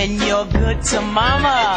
[0.00, 1.76] When you're good to mama,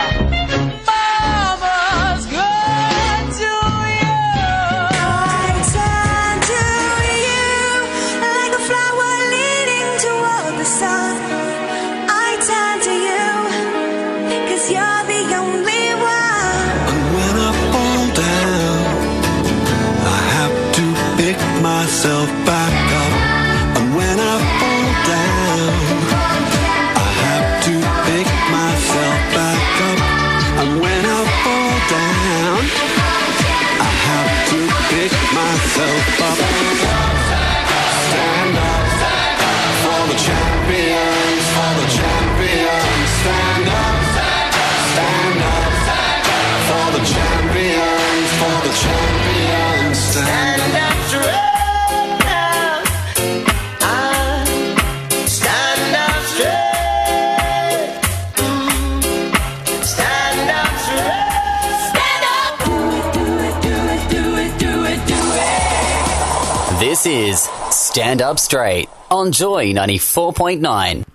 [66.79, 71.12] This is Stand Up Straight on Joy 94.9.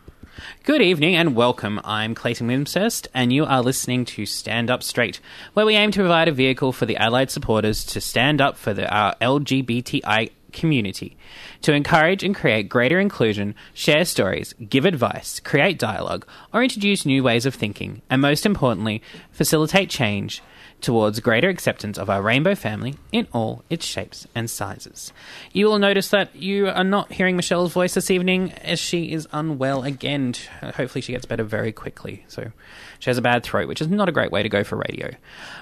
[0.68, 1.80] Good evening and welcome.
[1.82, 5.18] I'm Clayton Wimshurst, and you are listening to Stand Up Straight,
[5.54, 8.74] where we aim to provide a vehicle for the Allied supporters to stand up for
[8.74, 11.16] the, our LGBTI community,
[11.62, 17.22] to encourage and create greater inclusion, share stories, give advice, create dialogue, or introduce new
[17.22, 19.00] ways of thinking, and most importantly,
[19.32, 20.42] facilitate change
[20.80, 25.12] towards greater acceptance of our rainbow family in all its shapes and sizes.
[25.52, 29.26] You will notice that you are not hearing Michelle's voice this evening as she is
[29.32, 30.34] unwell again.
[30.62, 32.24] Hopefully, she gets better very quickly.
[32.28, 32.52] So,
[33.00, 35.10] she has a bad throat, which is not a great way to go for radio.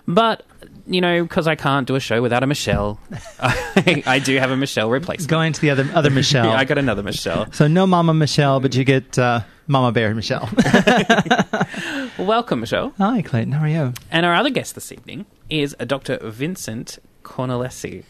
[0.07, 0.45] But,
[0.87, 2.99] you know, because I can't do a show without a Michelle,
[3.41, 5.31] I, I do have a Michelle replacement.
[5.31, 6.47] Going to the other other Michelle.
[6.47, 7.51] Yeah, I got another Michelle.
[7.53, 10.49] so no Mama Michelle, but you get uh, Mama Bear Michelle.
[12.19, 12.93] Welcome, Michelle.
[12.99, 13.53] Hi, Clayton.
[13.53, 13.93] How are you?
[14.11, 16.19] And our other guest this evening is Dr.
[16.23, 18.05] Vincent Cornelesi.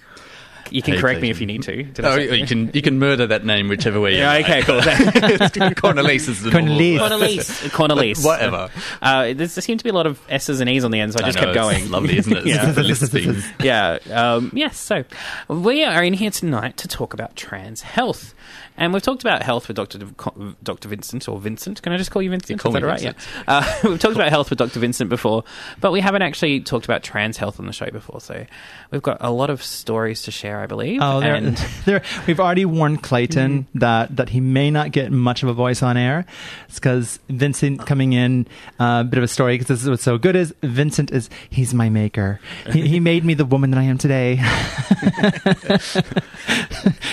[0.73, 1.83] You can correct me if you need to.
[1.83, 4.13] Did Oh, you can you can murder that name whichever way.
[4.13, 4.45] you Yeah, like.
[4.49, 4.81] okay, cool.
[5.75, 6.99] Cornelis is the Cornelis.
[6.99, 7.69] normal- Cornelise.
[7.71, 8.25] Cornelise.
[8.25, 8.71] Whatever.
[9.03, 11.13] Uh, there there seemed to be a lot of S's and E's on the end,
[11.13, 11.81] so I I just know, kept going.
[11.83, 12.47] It's lovely, isn't it?
[12.57, 12.71] Yeah.
[12.71, 13.37] The list thing.
[13.63, 13.99] yeah.
[14.13, 14.79] Um, yes.
[14.79, 15.05] So
[15.49, 18.35] we are in here tonight to talk about trans health,
[18.77, 19.99] and we've talked about health with Dr.
[19.99, 20.89] V- Dr.
[20.89, 21.83] Vincent or Vincent.
[21.83, 22.61] Can I just call you Vincent?
[22.61, 23.01] call Is that me all right?
[23.01, 23.27] Vincent.
[23.49, 23.55] Yeah.
[23.85, 24.79] Uh, we've talked about health with Dr.
[24.81, 25.45] Vincent before,
[25.81, 28.21] but we haven't actually talked about trans health on the show before.
[28.21, 28.47] So
[28.91, 31.01] we've got a lot of stories to share, I believe.
[31.03, 35.43] Oh, there, and there, we've already warned Clayton that, that he may not get much
[35.43, 36.27] of a voice on air.
[36.69, 38.47] It's because Vincent coming in,
[38.79, 41.29] a uh, bit of a story, because this is what's so good is Vincent is,
[41.51, 42.41] he's my maker.
[42.73, 44.39] He, he made me the woman that I am today.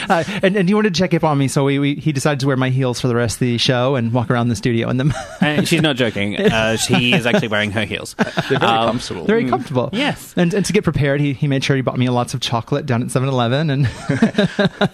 [0.10, 2.40] uh, and, and he wanted to check up on me, so we, we, he decided
[2.42, 4.90] to wear my heels for the rest of the show and walk around the studio
[4.90, 5.14] in them.
[5.42, 6.38] and she's not joking.
[6.40, 8.16] Uh, she is actually wearing her heels.
[8.50, 9.26] They're very Um, comfortable.
[9.26, 9.90] Very comfortable.
[9.94, 10.34] Yes.
[10.38, 12.86] And, and to get prepared, he, he made sure he bought me lots of chocolate
[12.86, 13.70] down at 7 Eleven.
[13.70, 13.88] And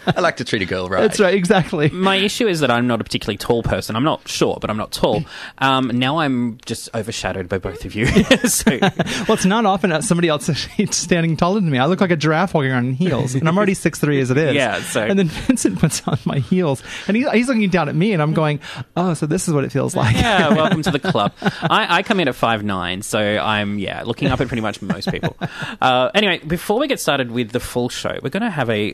[0.08, 1.02] I like to treat a girl right.
[1.02, 1.90] that's right, exactly.
[1.90, 3.96] My issue is that I'm not a particularly tall person.
[3.96, 5.24] I'm not short, but I'm not tall.
[5.58, 8.06] Um, now I'm just overshadowed by both of you.
[8.48, 11.78] so, Well, it's not often that somebody else is standing taller than me.
[11.78, 14.32] I look like a giraffe walking around in heels, and I'm already six three as
[14.32, 14.56] it is.
[14.56, 17.96] Yeah, so- And then Vincent puts on my heels, and he, he's looking down at
[17.96, 18.60] me, and I'm going,
[18.96, 21.34] "Oh, so this is what it feels like." yeah, welcome to the club.
[21.42, 24.82] I, I come in at five nine, so I'm yeah looking up at pretty much
[24.82, 25.36] most people.
[25.82, 28.94] Uh, anyway, before we get started with the full show, we're going to have a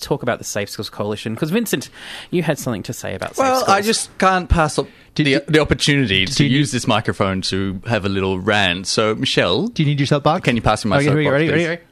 [0.00, 1.88] talk about the Safe Schools Coalition because Vincent,
[2.30, 3.68] you had something to say about Safe Well, Schools.
[3.76, 7.80] I just can't pass up the, you- the opportunity to you- use this microphone to
[7.86, 8.88] have a little rant.
[8.88, 10.44] So, Michelle, Do you need your soapbox?
[10.44, 11.30] can you pass me my okay, here we go.
[11.30, 11.82] soapbox, Ready, ready, ready.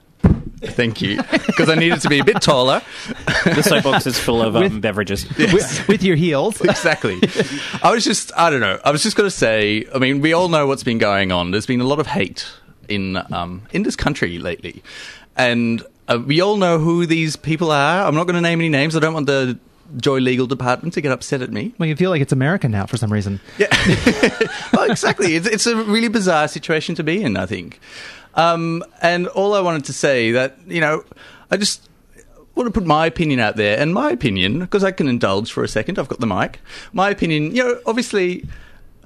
[0.63, 2.83] Thank you, because I needed to be a bit taller.
[3.45, 5.27] the soapbox is full of um, With- beverages.
[5.39, 6.61] With, with your heels.
[6.65, 7.19] exactly.
[7.83, 8.79] I was just, I don't know.
[8.85, 9.87] I was just going to say.
[9.95, 11.53] I mean, we all know what's been going on.
[11.53, 12.47] There's been a lot of hate
[12.91, 14.83] in um, in this country lately,
[15.37, 18.07] and uh, we all know who these people are.
[18.07, 18.97] I'm not going to name any names.
[18.97, 19.59] I don't want the
[19.97, 21.73] Joy Legal Department to get upset at me.
[21.79, 23.41] Well, you feel like it's American now for some reason.
[23.59, 23.69] Yeah.
[24.73, 25.37] well, exactly.
[25.37, 27.81] It's, it's a really bizarre situation to be in, I think.
[28.35, 31.05] Um, and all I wanted to say that you know,
[31.51, 31.89] I just
[32.55, 35.65] want to put my opinion out there, and my opinion because I can indulge for
[35.65, 35.99] a second.
[35.99, 36.61] I've got the mic.
[36.93, 38.47] My opinion, you know, obviously.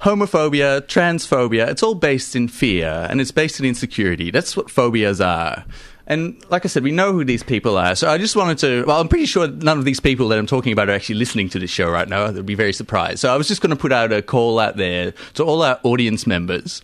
[0.00, 4.30] Homophobia, transphobia, it's all based in fear and it's based in insecurity.
[4.30, 5.64] That's what phobias are.
[6.06, 7.94] And like I said, we know who these people are.
[7.94, 8.84] So I just wanted to.
[8.86, 11.48] Well, I'm pretty sure none of these people that I'm talking about are actually listening
[11.50, 12.30] to this show right now.
[12.30, 13.20] They'd be very surprised.
[13.20, 15.80] So I was just going to put out a call out there to all our
[15.82, 16.82] audience members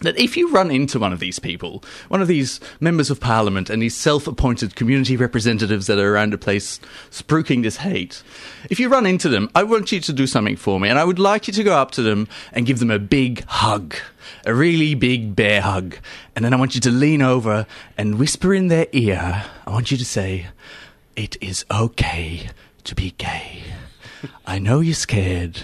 [0.00, 3.70] that if you run into one of these people, one of these members of parliament
[3.70, 6.80] and these self appointed community representatives that are around a place
[7.10, 8.22] spruiking this hate,
[8.70, 10.88] if you run into them, I want you to do something for me.
[10.88, 13.44] And I would like you to go up to them and give them a big
[13.44, 13.94] hug.
[14.44, 15.96] A really big bear hug.
[16.36, 17.66] And then I want you to lean over
[17.98, 19.44] and whisper in their ear.
[19.66, 20.48] I want you to say,
[21.16, 22.50] It is okay
[22.84, 23.62] to be gay.
[24.46, 25.60] I know you're scared,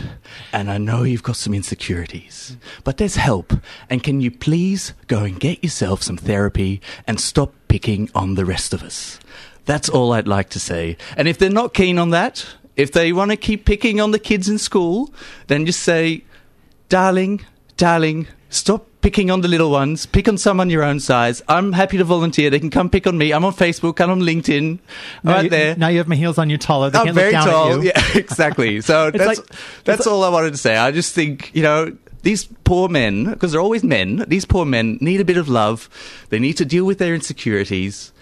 [0.53, 3.53] and I know you've got some insecurities, but there's help.
[3.91, 8.45] And can you please go and get yourself some therapy and stop picking on the
[8.45, 9.19] rest of us?
[9.65, 10.97] That's all I'd like to say.
[11.17, 14.19] And if they're not keen on that, if they want to keep picking on the
[14.19, 15.13] kids in school,
[15.49, 16.25] then just say,
[16.89, 17.45] darling,
[17.77, 20.05] darling, stop picking on the little ones.
[20.05, 21.41] Pick on someone your own size.
[21.47, 22.51] I'm happy to volunteer.
[22.51, 23.33] They can come pick on me.
[23.33, 24.01] I'm on Facebook.
[24.01, 24.81] I'm on LinkedIn.
[25.23, 25.77] Now right you, there.
[25.77, 26.91] Now you have my heels on you taller.
[26.91, 27.73] They I'm can't very look down tall.
[27.73, 27.83] at you.
[27.95, 28.81] Yeah, exactly.
[28.81, 29.49] So that's like-
[29.85, 30.77] that's all I wanted to say.
[30.77, 34.25] I just think you know these poor men because they're always men.
[34.27, 35.89] These poor men need a bit of love.
[36.31, 38.13] They need to deal with their insecurities,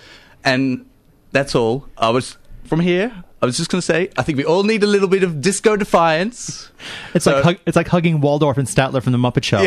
[0.45, 0.85] and
[1.33, 1.89] that's all.
[1.97, 3.25] I was from here.
[3.45, 5.43] I was just going to say, I think we all need a little bit of
[5.43, 6.71] disco defiance.
[7.13, 9.61] It's So- like it's like hugging Waldorf and Statler from the Muppet Show.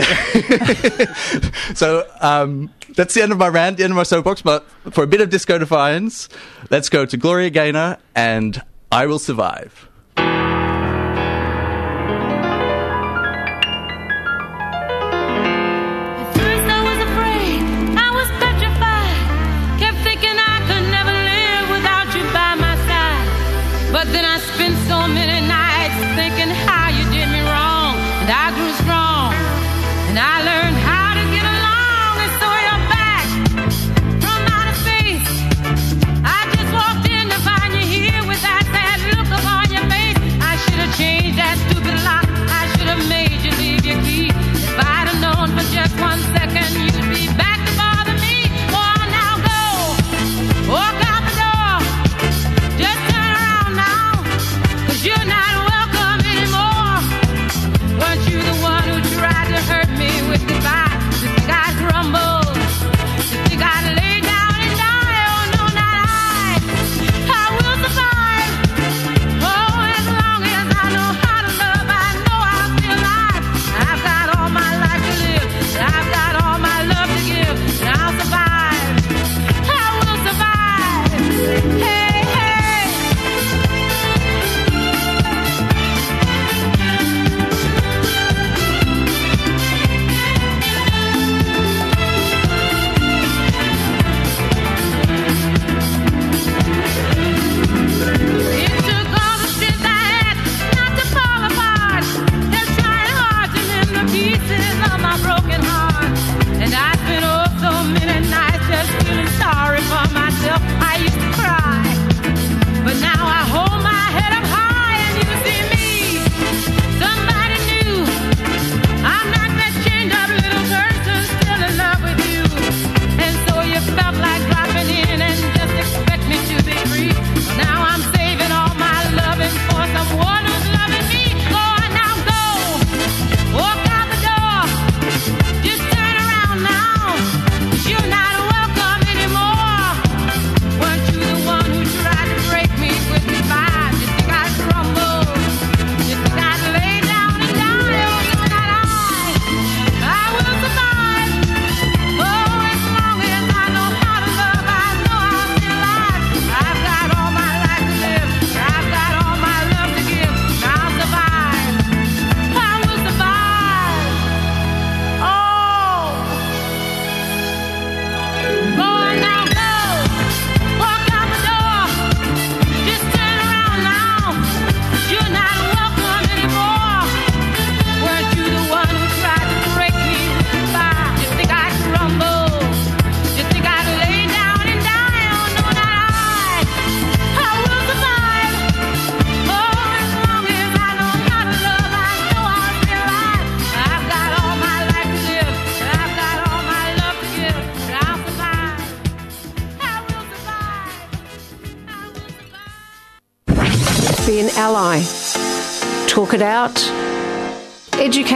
[1.76, 4.42] So um, that's the end of my rant, the end of my soapbox.
[4.42, 6.28] But for a bit of disco defiance,
[6.72, 9.88] let's go to Gloria Gaynor and I Will Survive.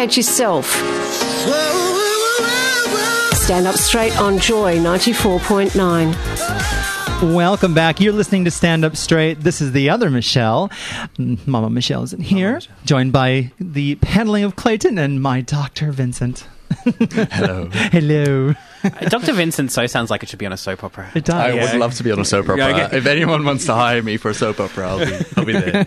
[0.02, 0.66] Educate yourself.
[3.36, 7.36] Stand up straight on Joy 94.9.
[7.36, 8.02] Welcome back.
[8.02, 9.42] You're listening to Stand Up Straight.
[9.42, 10.72] This is the other Michelle.
[11.46, 16.48] Mama Michelle isn't here, joined by the paneling of Clayton and my doctor, Vincent.
[17.32, 17.70] Hello.
[17.72, 18.56] Hello.
[18.84, 19.34] Uh, Dr.
[19.34, 21.12] Vincent so sounds like it should be on a soap opera.
[21.14, 21.36] It does.
[21.36, 22.58] I would love to be on a soap opera.
[22.58, 22.98] Yeah, okay.
[22.98, 25.86] If anyone wants to hire me for a soap opera, I'll be, I'll be there.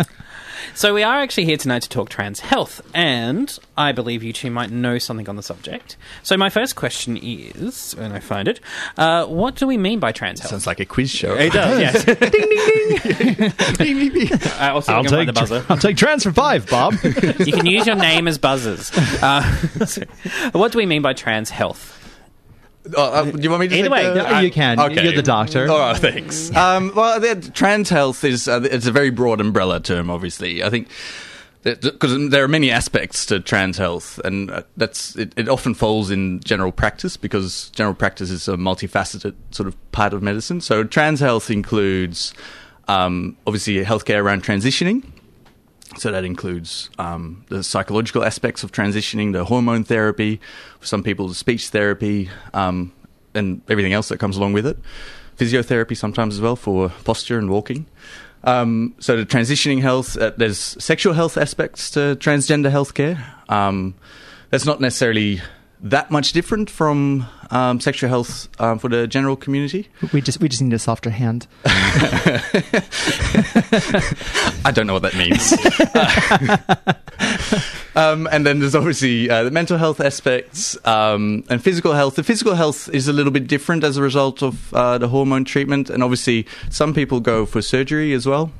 [0.76, 4.50] So we are actually here tonight to talk trans health, and I believe you two
[4.50, 5.96] might know something on the subject.
[6.22, 8.60] So my first question is, when I find it,
[8.98, 10.50] uh, what do we mean by trans health?
[10.50, 11.34] Sounds like a quiz show.
[11.34, 12.06] it does, yes.
[14.60, 15.64] I also I'll take, the buzzer.
[15.70, 16.92] I'll take trans for five, Bob.
[17.02, 18.90] You can use your name as buzzers.
[19.22, 19.40] Uh,
[19.86, 20.02] so
[20.52, 22.05] what do we mean by trans health?
[22.96, 24.78] Oh, uh, do you want me to Either take way, the- Yeah, you can.
[24.78, 25.02] Okay.
[25.04, 25.68] You're the doctor.
[25.70, 26.54] All right, thanks.
[26.54, 27.20] Um, well,
[27.54, 30.10] trans health is uh, it's a very broad umbrella term.
[30.10, 30.88] Obviously, I think
[31.62, 35.48] because there are many aspects to trans health, and uh, that's it, it.
[35.48, 40.22] Often falls in general practice because general practice is a multifaceted sort of part of
[40.22, 40.60] medicine.
[40.60, 42.34] So, trans health includes
[42.86, 45.02] um, obviously healthcare around transitioning.
[45.96, 50.40] So that includes um, the psychological aspects of transitioning, the hormone therapy,
[50.80, 52.92] for some people, the speech therapy, um,
[53.34, 54.78] and everything else that comes along with it.
[55.38, 57.86] Physiotherapy sometimes as well for posture and walking.
[58.44, 63.22] Um, so the transitioning health, uh, there's sexual health aspects to transgender healthcare.
[63.50, 63.94] Um,
[64.50, 65.40] that's not necessarily
[65.80, 69.88] that much different from um, sexual health um, for the general community.
[70.12, 71.46] We just we just need a softer hand.
[74.64, 75.52] I don't know what that means.
[77.96, 82.16] um, and then there's obviously uh, the mental health aspects um, and physical health.
[82.16, 85.44] The physical health is a little bit different as a result of uh, the hormone
[85.44, 88.50] treatment, and obviously some people go for surgery as well,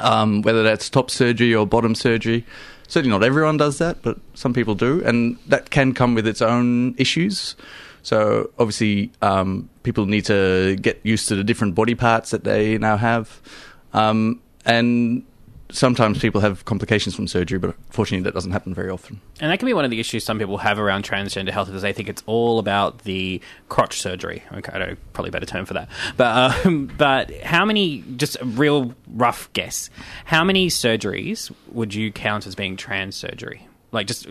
[0.00, 2.44] um, whether that's top surgery or bottom surgery.
[2.88, 6.42] Certainly not everyone does that, but some people do, and that can come with its
[6.42, 7.54] own issues.
[8.02, 12.78] So obviously, um, people need to get used to the different body parts that they
[12.78, 13.40] now have,
[13.92, 15.24] um, and
[15.70, 19.20] sometimes people have complications from surgery, but fortunately, that doesn't happen very often.
[19.40, 21.82] And that can be one of the issues some people have around transgender health is
[21.82, 24.42] they think it's all about the crotch surgery.
[24.52, 25.88] Okay, I don't know, probably a better term for that.
[26.16, 28.04] But um, but how many?
[28.16, 29.90] Just a real rough guess.
[30.24, 33.66] How many surgeries would you count as being trans surgery?
[33.92, 34.26] Like just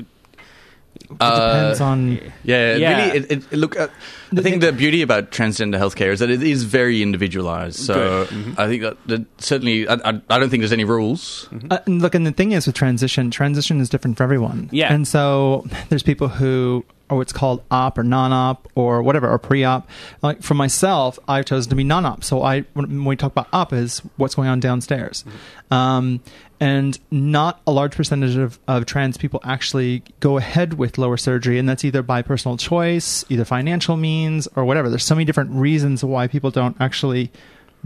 [1.02, 3.06] It depends on Yeah, it Yeah.
[3.08, 3.18] really.
[3.20, 3.88] It, it, look, uh,
[4.36, 7.80] I think the beauty about transgender healthcare is that it is very individualized.
[7.80, 8.56] So Good.
[8.60, 11.50] I think that, that certainly, I, I, I don't think there's any rules.
[11.72, 14.70] Uh, and look, and the thing is with transition, transition is different for everyone.
[14.72, 14.94] Yeah.
[14.94, 19.90] And so there's people who are what's called op or non-op or whatever, or pre-op.
[20.22, 22.24] Like for myself, I've chosen to be non-op.
[22.24, 25.24] So I, when when we talk about op, is what's going on downstairs.
[25.72, 26.22] Um,
[26.60, 31.60] and not a large percentage of, of trans people actually go ahead with lower surgery,
[31.60, 34.90] and that's either by personal choice, either financial means, or whatever.
[34.90, 37.32] There's so many different reasons why people don't actually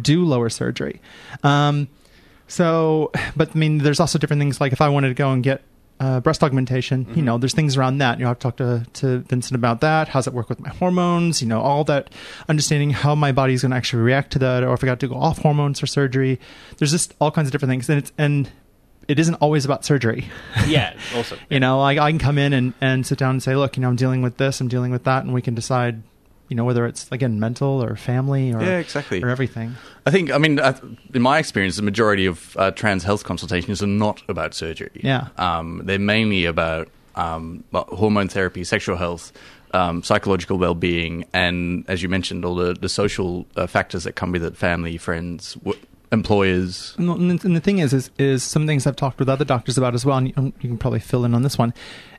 [0.01, 1.01] do lower surgery.
[1.43, 1.89] Um,
[2.47, 4.61] so, but I mean, there's also different things.
[4.61, 5.61] Like if I wanted to go and get
[6.01, 8.17] uh, breast augmentation, you know, there's things around that.
[8.17, 10.07] You know, I've talked to, to Vincent about that.
[10.07, 11.43] How's it work with my hormones?
[11.43, 12.11] You know, all that
[12.49, 15.07] understanding how my body's going to actually react to that, or if I got to
[15.07, 16.39] go off hormones for surgery.
[16.77, 18.49] There's just all kinds of different things, and it's and
[19.07, 20.27] it isn't always about surgery.
[20.65, 21.37] yeah, also.
[21.51, 23.81] you know, I, I can come in and, and sit down and say, look, you
[23.81, 26.01] know, I'm dealing with this, I'm dealing with that, and we can decide,
[26.51, 29.23] you know, whether it's again mental or family or Yeah, exactly.
[29.23, 29.75] or everything.
[30.05, 30.59] I think, I mean,
[31.13, 34.91] in my experience, the majority of uh, trans health consultations are not about surgery.
[35.01, 35.29] Yeah.
[35.37, 39.31] Um, they're mainly about um, hormone therapy, sexual health,
[39.73, 44.13] um, psychological well being, and as you mentioned, all the, the social uh, factors that
[44.17, 45.79] come with it family, friends, w-
[46.11, 46.93] employers.
[46.97, 47.07] And
[47.39, 49.93] the, and the thing is, is, is some things I've talked with other doctors about
[49.93, 51.73] as well, and you, you can probably fill in on this one,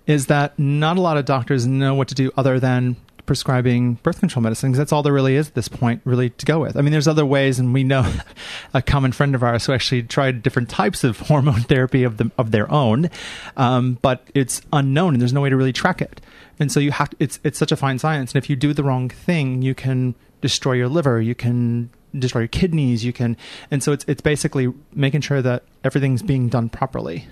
[0.07, 2.97] is that not a lot of doctors know what to do other than
[3.27, 6.47] prescribing birth control medicine because that's all there really is at this point really to
[6.47, 6.77] go with.
[6.77, 8.13] I mean, there's other ways, and we know
[8.75, 12.51] a common friend of ours who actually tried different types of hormone therapy of of
[12.51, 13.11] their own,
[13.57, 16.21] um, but it's unknown and there's no way to really track it.
[16.59, 18.83] And so you have it's it's such a fine science, and if you do the
[18.83, 23.37] wrong thing, you can destroy your liver, you can destroy your kidneys, you can,
[23.71, 27.27] and so it's it's basically making sure that everything's being done properly.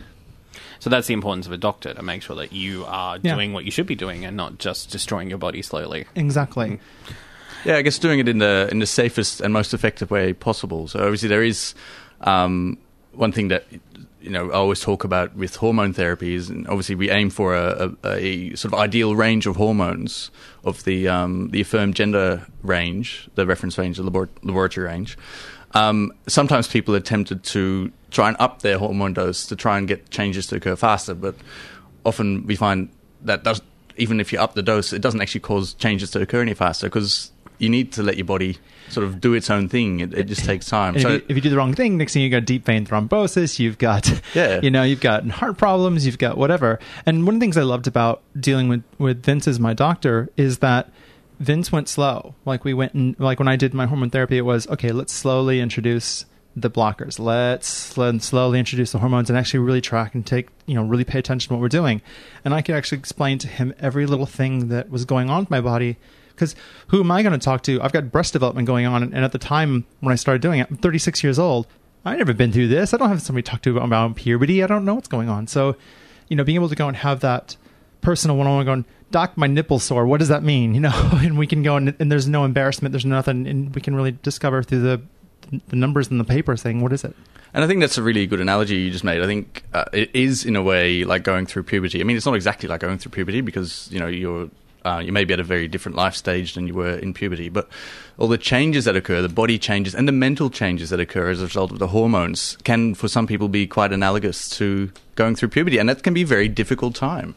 [0.81, 3.35] So that's the importance of a doctor to make sure that you are Yeah.
[3.35, 6.07] doing what you should be doing and not just destroying your body slowly.
[6.17, 6.81] Exactly.
[7.65, 10.89] Yeah, I guess doing it in the in the safest and most effective way possible.
[10.89, 11.75] So obviously there is
[12.23, 12.79] um,
[13.13, 13.67] one thing that
[14.23, 17.93] you know I always talk about with hormone therapies, and obviously we aim for a,
[18.05, 20.31] a, a sort of ideal range of hormones
[20.65, 25.19] of the um, the affirmed gender range, the reference range, the labor- laboratory range.
[25.73, 29.87] Um, sometimes people are tempted to try and up their hormone dose to try and
[29.87, 31.35] get changes to occur faster, but
[32.05, 32.89] often we find
[33.23, 33.62] that does
[33.97, 36.87] even if you up the dose, it doesn't actually cause changes to occur any faster
[36.87, 38.57] because you need to let your body
[38.89, 40.00] sort of do its own thing.
[40.00, 40.99] It, it just takes time.
[40.99, 42.87] So if, you, if you do the wrong thing, next thing you got deep vein
[42.87, 44.61] thrombosis, you've got, Yeah.
[44.62, 46.79] you know, you've got heart problems, you've got whatever.
[47.05, 50.31] And one of the things I loved about dealing with with Vince as my doctor
[50.39, 50.91] is that
[51.41, 52.35] Vince went slow.
[52.45, 54.93] Like we went and like when I did my hormone therapy, it was okay.
[54.93, 57.19] Let's slowly introduce the blockers.
[57.19, 61.05] Let's sl- slowly introduce the hormones and actually really track and take, you know, really
[61.05, 62.03] pay attention to what we're doing.
[62.45, 65.51] And I could actually explain to him every little thing that was going on with
[65.51, 65.97] my body.
[66.29, 66.55] Because
[66.89, 67.81] who am I going to talk to?
[67.83, 70.69] I've got breast development going on, and at the time when I started doing it,
[70.71, 71.67] I'm 36 years old.
[72.05, 72.95] I've never been through this.
[72.95, 74.63] I don't have somebody to talk to about puberty.
[74.63, 75.47] I don't know what's going on.
[75.47, 75.77] So,
[76.29, 77.57] you know, being able to go and have that
[78.00, 80.07] personal one-on-one going, Doc, my nipple sore.
[80.07, 80.75] What does that mean?
[80.80, 82.92] You know, and we can go and, and there's no embarrassment.
[82.92, 85.02] There's nothing, and we can really discover through the
[85.69, 87.14] the numbers in the paper saying what is it.
[87.52, 89.21] And I think that's a really good analogy you just made.
[89.21, 92.00] I think uh, it is in a way like going through puberty.
[92.00, 94.49] I mean, it's not exactly like going through puberty because you know you're
[94.85, 97.49] uh, you may be at a very different life stage than you were in puberty,
[97.49, 97.69] but
[98.19, 101.40] all the changes that occur, the body changes and the mental changes that occur as
[101.40, 105.49] a result of the hormones, can for some people be quite analogous to going through
[105.49, 107.35] puberty, and that can be a very difficult time.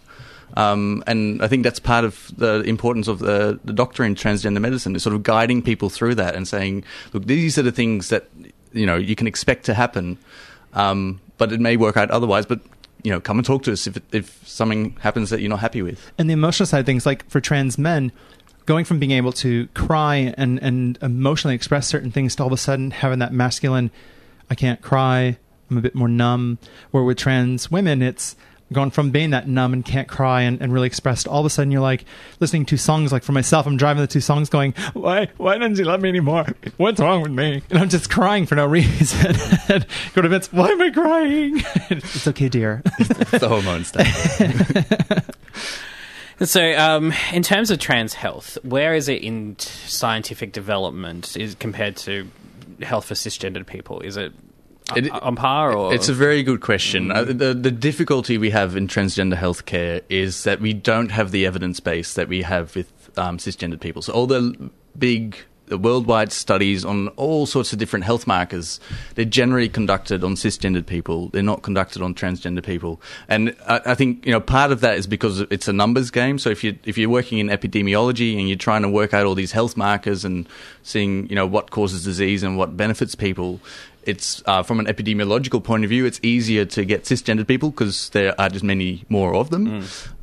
[0.56, 4.62] Um, and I think that's part of the importance of the, the doctor in transgender
[4.62, 8.10] medicine is sort of guiding people through that and saying, look, these are the things
[8.10, 8.28] that
[8.72, 10.18] you know you can expect to happen,
[10.74, 12.46] um, but it may work out otherwise.
[12.46, 12.60] But
[13.04, 15.82] you know, come and talk to us if if something happens that you're not happy
[15.82, 16.12] with.
[16.18, 18.12] and the emotional side of things like for trans men
[18.66, 22.54] going from being able to cry and and emotionally express certain things to all of
[22.54, 23.92] a sudden having that masculine
[24.50, 25.38] i can't cry
[25.70, 26.58] i'm a bit more numb
[26.92, 28.38] where with trans women it's
[28.74, 31.50] gone from being that numb and can't cry and, and really expressed all of a
[31.50, 32.06] sudden you're like
[32.40, 35.76] listening to songs like for myself i'm driving the two songs going why why doesn't
[35.76, 36.46] she love me anymore?
[36.78, 37.62] What's wrong with me?
[37.70, 39.36] And i'm just crying for no reason.
[39.70, 41.62] And go to Vince, why am i crying?
[41.90, 42.82] It's okay dear.
[43.00, 44.08] It's the hormone stuff.
[46.42, 51.96] So, um, in terms of trans health, where is it in scientific development is compared
[51.98, 52.28] to
[52.82, 54.02] health for cisgendered people?
[54.02, 54.34] Is it,
[54.96, 57.12] It- on par or It's a very good question.
[57.12, 61.46] Uh, the the difficulty we have in transgender healthcare is that we don't have the
[61.46, 64.02] evidence base that we have with um, cisgendered people.
[64.02, 68.80] So all the big the worldwide studies on all sorts of different health markers,
[69.16, 71.30] they're generally conducted on cisgendered people.
[71.30, 73.02] They're not conducted on transgender people.
[73.30, 76.38] And I, I think you know part of that is because it's a numbers game.
[76.38, 79.36] So if you if you're working in epidemiology and you're trying to work out all
[79.36, 80.48] these health markers and
[80.84, 83.62] seeing you know what causes disease and what benefits people,
[84.06, 88.10] it's uh, from an epidemiological point of view, it's easier to get cisgendered people because
[88.10, 89.68] there are just many more of them.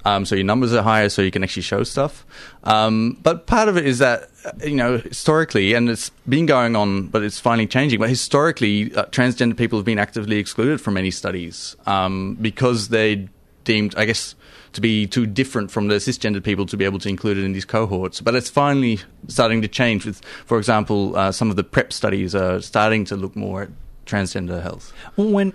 [0.04, 2.24] Um, so your numbers are higher, so you can actually show stuff.
[2.64, 4.28] Um, but part of it is that
[4.64, 7.98] you know historically, and it's been going on, but it's finally changing.
[8.00, 13.28] But historically, uh, transgender people have been actively excluded from many studies um, because they
[13.64, 14.34] deemed, I guess.
[14.74, 17.52] To be too different from the cisgendered people to be able to include it in
[17.52, 20.06] these cohorts, but it's finally starting to change.
[20.06, 23.70] With, for example, uh, some of the PrEP studies are starting to look more at
[24.10, 24.92] transgender health.
[25.16, 25.52] when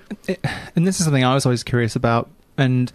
[0.76, 2.92] and this is something I was always curious about and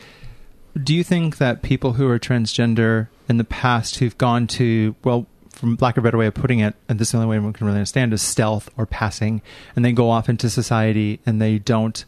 [0.83, 5.27] do you think that people who are transgender in the past who've gone to well
[5.51, 7.39] from lack of a better way of putting it and this is the only way
[7.39, 9.43] one can really understand is stealth or passing
[9.77, 12.05] and they go off into society and they don't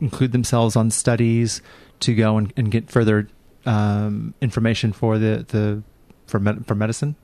[0.00, 1.60] include themselves on studies
[2.00, 3.28] to go and, and get further
[3.66, 5.82] um, information for the, the
[6.26, 7.14] for, med- for medicine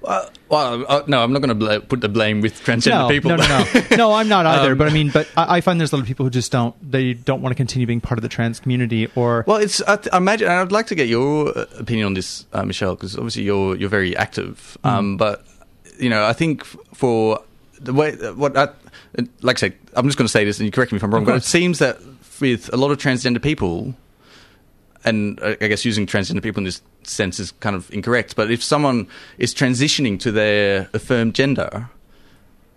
[0.00, 3.08] Well, well uh, no, I'm not going to bl- put the blame with transgender no,
[3.08, 3.30] people.
[3.30, 3.82] No, no, no.
[3.96, 4.72] No, I'm not either.
[4.72, 6.50] Um, but I mean, but I, I find there's a lot of people who just
[6.50, 6.74] don't.
[6.90, 9.82] They don't want to continue being part of the trans community, or Well, it's.
[9.82, 10.48] I, th- I imagine.
[10.48, 13.76] and I'd like to get your uh, opinion on this, uh, Michelle, because obviously you're
[13.76, 14.78] you're very active.
[14.84, 14.90] Mm.
[14.90, 15.44] Um, but
[15.98, 17.40] you know, I think for
[17.78, 18.68] the way what I,
[19.42, 21.12] like I said, I'm just going to say this, and you correct me if I'm
[21.12, 21.24] wrong.
[21.24, 21.98] But it seems that
[22.40, 23.94] with a lot of transgender people,
[25.04, 28.36] and I guess using transgender people in this sense is kind of incorrect.
[28.36, 31.88] But if someone is transitioning to their affirmed gender,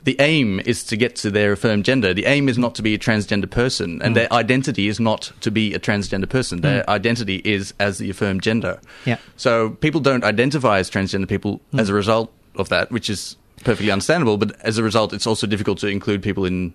[0.03, 2.13] the aim is to get to their affirmed gender.
[2.13, 4.15] The aim is not to be a transgender person, and mm.
[4.15, 6.61] their identity is not to be a transgender person.
[6.61, 6.87] Their mm.
[6.87, 8.79] identity is as the affirmed gender.
[9.05, 9.17] Yeah.
[9.37, 11.79] So people don't identify as transgender people mm.
[11.79, 14.37] as a result of that, which is perfectly understandable.
[14.37, 16.73] But as a result, it's also difficult to include people in,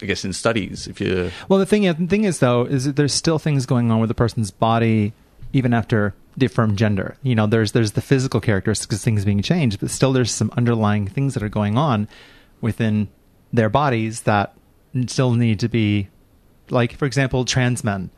[0.00, 0.86] I guess, in studies.
[0.86, 3.90] If you Well, the thing, the thing is, though, is that there's still things going
[3.90, 5.12] on with the person's body
[5.52, 7.16] even after the affirmed gender.
[7.22, 11.06] You know, there's there's the physical characteristics, things being changed, but still there's some underlying
[11.06, 12.08] things that are going on
[12.60, 13.08] within
[13.52, 14.54] their bodies that
[15.06, 16.08] still need to be,
[16.70, 18.10] like for example, trans men.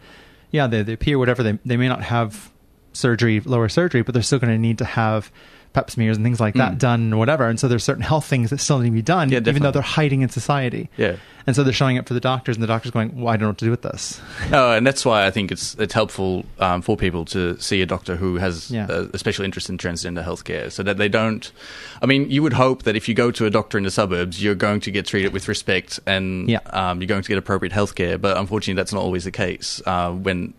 [0.51, 2.53] Yeah, they, they appear whatever they they may not have
[2.93, 5.33] surgery, lower surgery, but they're still going to need to have
[5.75, 7.47] pap smears and things like that done, or whatever.
[7.47, 9.33] And so there's certain health things that still need to be done, Mm.
[9.33, 10.89] Yeah, even though they're hiding in society.
[10.97, 11.17] Yeah.
[11.47, 13.43] And so they're showing up for the doctors, and the doctor's going, "Well, I don't
[13.43, 14.19] know what to do with this."
[14.51, 17.87] No, and that's why I think it's it's helpful um, for people to see a
[17.87, 18.87] doctor who has Yeah.
[18.89, 21.53] a, a special interest in transgender healthcare, so that they don't.
[22.01, 24.43] I mean, you would hope that if you go to a doctor in the suburbs,
[24.43, 26.61] you're going to get treated with respect and Yeah.
[26.71, 28.19] um, you're going to get appropriate healthcare.
[28.19, 30.55] But unfortunately, that's not always the case uh, when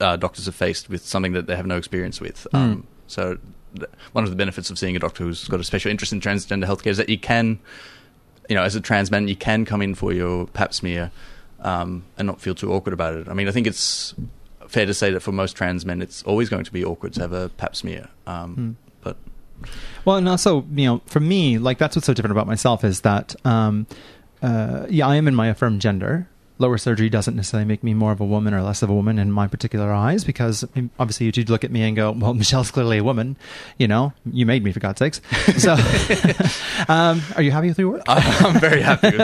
[0.00, 2.44] uh, doctors are faced with something that they have no experience with.
[2.50, 2.56] Hmm.
[2.56, 3.38] Um, so.
[4.12, 6.64] One of the benefits of seeing a doctor who's got a special interest in transgender
[6.64, 7.58] healthcare is that you can,
[8.48, 11.10] you know, as a trans man, you can come in for your pap smear
[11.60, 13.28] um, and not feel too awkward about it.
[13.28, 14.14] I mean, I think it's
[14.68, 17.20] fair to say that for most trans men, it's always going to be awkward to
[17.20, 18.08] have a pap smear.
[18.26, 19.16] Um, But
[20.04, 23.00] Well, and also, you know, for me, like that's what's so different about myself is
[23.02, 23.86] that, um,
[24.42, 26.28] uh, yeah, I am in my affirmed gender.
[26.58, 29.18] Lower surgery doesn't necessarily make me more of a woman or less of a woman
[29.18, 32.34] in my particular eyes because I mean, obviously you'd look at me and go, well,
[32.34, 33.36] Michelle's clearly a woman.
[33.78, 35.20] You know, you made me for God's sakes.
[35.58, 35.72] So,
[36.88, 38.02] um, are you happy with your work?
[38.06, 39.18] I'm very happy.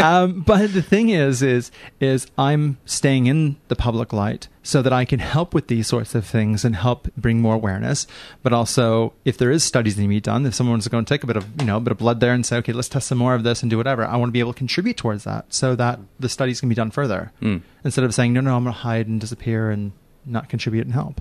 [0.00, 4.92] Um, but the thing is, is, is I'm staying in the public light so that
[4.92, 8.04] I can help with these sorts of things and help bring more awareness.
[8.42, 11.08] But also, if there is studies that need to be done, if someone's going to
[11.08, 12.88] take a bit of, you know, a bit of blood there and say, okay, let's
[12.88, 14.96] test some more of this and do whatever, I want to be able to contribute
[14.96, 17.58] towards that so that the studies can be done further hmm.
[17.84, 19.92] instead of saying, no, no, I'm going to hide and disappear and
[20.24, 21.20] not contribute and help.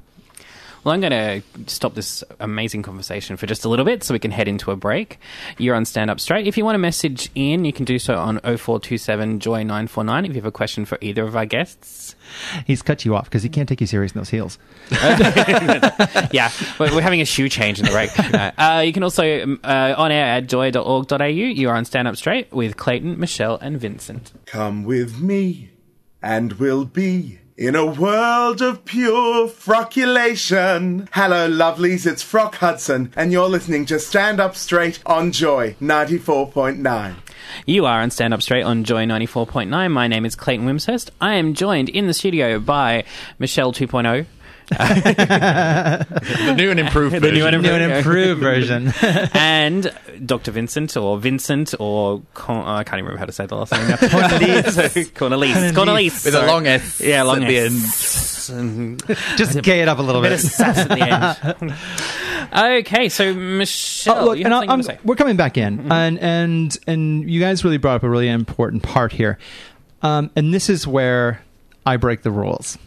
[0.85, 4.19] Well, I'm going to stop this amazing conversation for just a little bit so we
[4.19, 5.17] can head into a break.
[5.57, 6.45] You're on Stand Up Straight.
[6.45, 10.29] If you want to message in, you can do so on 0427 Joy 949 if
[10.29, 12.15] you have a question for either of our guests.
[12.67, 14.59] He's cut you off because he can't take you serious in those heels.
[14.91, 18.11] yeah, but we're having a shoe change in the break.
[18.59, 21.23] uh, you can also um, uh, on air at joy.org.au.
[21.25, 24.33] You are on Stand Up Straight with Clayton, Michelle, and Vincent.
[24.45, 25.71] Come with me,
[26.21, 31.07] and we'll be in a world of pure frockulation.
[31.13, 37.15] Hello, lovelies, it's Frock Hudson, and you're listening to Stand Up Straight on Joy 94.9.
[37.65, 39.91] You are on Stand Up Straight on Joy 94.9.
[39.91, 41.11] My name is Clayton Wimshurst.
[41.21, 43.05] I am joined in the studio by
[43.39, 43.71] Michelle oh.
[43.71, 44.25] 2.0.
[44.69, 47.53] the new and improved The new version.
[47.53, 48.93] and New and improved version.
[49.33, 49.91] and
[50.25, 50.51] Dr.
[50.51, 53.87] Vincent or Vincent or Con- I can't even remember how to say the last name
[53.87, 53.95] now.
[53.97, 55.11] Cornelise.
[55.13, 55.71] Cornelise.
[55.73, 56.25] Cornelise.
[56.25, 58.49] With a long S Yeah, long at the S.
[58.49, 59.01] And
[59.37, 60.43] Just gay it up a little bit bit.
[60.43, 61.73] of sass at the
[62.53, 62.81] end.
[62.85, 64.99] okay, so Michelle, Oh, look, you and have I- something I'm- to say?
[65.03, 68.83] we're coming back in, and and and you guys really brought up a really important
[68.83, 69.39] part here,
[70.03, 71.41] um, and this is where
[71.87, 72.77] I break the rules.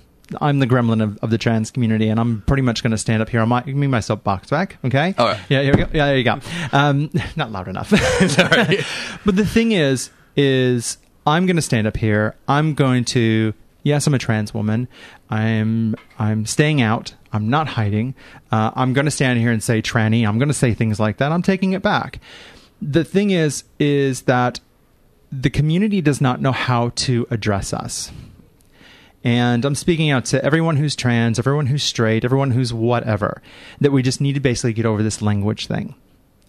[0.41, 3.23] I'm the gremlin of, of the trans community, and I'm pretty much going to stand
[3.23, 4.79] up here on my me my soapbox back.
[4.85, 5.15] Okay.
[5.17, 5.41] All right.
[5.49, 5.63] Yeah.
[5.63, 5.89] Here we go.
[5.93, 6.07] Yeah.
[6.07, 6.41] There you go.
[6.73, 7.89] Um, not loud enough.
[8.29, 8.79] Sorry.
[9.25, 12.37] but the thing is, is I'm going to stand up here.
[12.47, 13.55] I'm going to.
[13.85, 14.89] Yes, I'm a trans woman.
[15.31, 17.15] I'm I'm staying out.
[17.33, 18.15] I'm not hiding.
[18.51, 20.27] Uh, I'm going to stand here and say tranny.
[20.27, 21.33] I'm going to say things like that.
[21.33, 22.21] I'm taking it back.
[22.81, 24.61] The thing is, is that
[25.31, 28.11] the community does not know how to address us.
[29.25, 33.43] And I'm speaking out to everyone who's trans, everyone who's straight, everyone who's whatever,
[33.81, 35.95] that we just need to basically get over this language thing.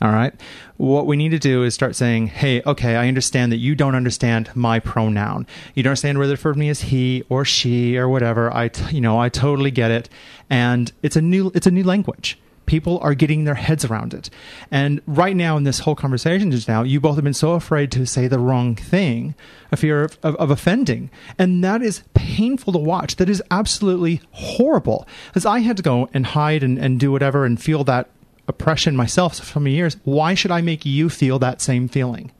[0.01, 0.33] All right.
[0.77, 3.95] What we need to do is start saying, hey, okay, I understand that you don't
[3.95, 5.45] understand my pronoun.
[5.75, 8.55] You don't understand whether for me is he or she or whatever.
[8.55, 10.07] I, t- you know, I totally get it.
[10.49, 12.39] And it's a new, it's a new language.
[12.69, 14.29] People are getting their heads around it.
[14.69, 17.91] And right now in this whole conversation just now, you both have been so afraid
[17.93, 19.33] to say the wrong thing,
[19.71, 21.09] a fear of, of, of offending.
[21.39, 23.15] And that is painful to watch.
[23.15, 25.07] That is absolutely horrible.
[25.33, 28.07] As I had to go and hide and, and do whatever and feel that
[28.47, 32.31] oppression myself for many years, why should I make you feel that same feeling?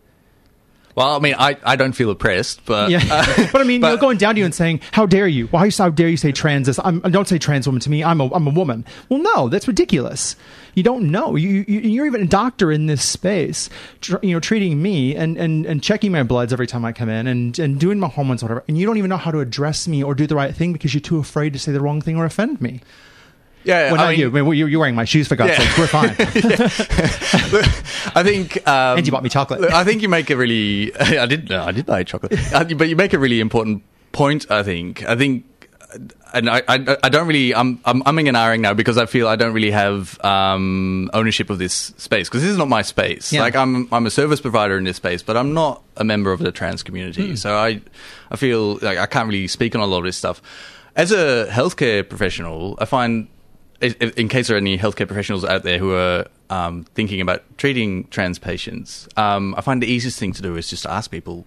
[1.00, 3.88] Well, I mean, I, I don't feel oppressed, but Yeah, uh, but I mean, but-
[3.88, 5.48] you're going down to you and saying, "How dare you?
[5.48, 6.68] Why how dare you say trans?
[6.68, 6.78] This?
[6.84, 8.04] I'm, don't say trans woman to me.
[8.04, 10.36] I'm a I'm a woman." Well, no, that's ridiculous.
[10.76, 11.38] You don't know.
[11.38, 13.70] You, you you're even a doctor in this space,
[14.02, 17.08] tr- you know, treating me and, and and checking my bloods every time I come
[17.08, 18.66] in and and doing my hormones, whatever.
[18.68, 20.94] And you don't even know how to address me or do the right thing because
[20.94, 22.82] you're too afraid to say the wrong thing or offend me.
[23.70, 24.28] Yeah, Well, I not mean, you.
[24.28, 25.70] I mean, you're, you're wearing my shoes for God's Yeah.
[25.70, 25.78] sake.
[25.78, 26.10] We're fine.
[28.16, 29.62] I think, um, And you bought me chocolate.
[29.62, 30.94] look, I think you make a really.
[31.00, 31.50] I did.
[31.50, 34.50] No, I did buy chocolate, Uh, but you make a really important point.
[34.52, 35.04] I think.
[35.08, 35.46] I think.
[36.34, 37.56] And I, I, I don't really.
[37.56, 41.50] I'm, I'm umming and ahhing now because I feel I don't really have um, ownership
[41.50, 43.34] of this space because this is not my space.
[43.34, 43.42] Yeah.
[43.42, 46.40] Like I'm, I'm a service provider in this space, but I'm not a member of
[46.40, 47.36] the trans community.
[47.36, 47.82] So I,
[48.30, 50.44] I feel like I can't really speak on a lot of this stuff.
[50.96, 53.28] As a healthcare professional, I find
[53.82, 58.06] in case there are any healthcare professionals out there who are um, thinking about treating
[58.08, 61.46] trans patients, um, I find the easiest thing to do is just to ask people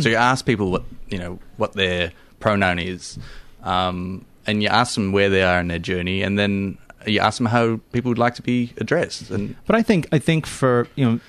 [0.00, 3.18] So you ask people what you know what their pronoun is,
[3.64, 7.38] um, and you ask them where they are in their journey, and then you ask
[7.38, 9.30] them how people would like to be addressed.
[9.30, 11.20] And But I think I think for you know,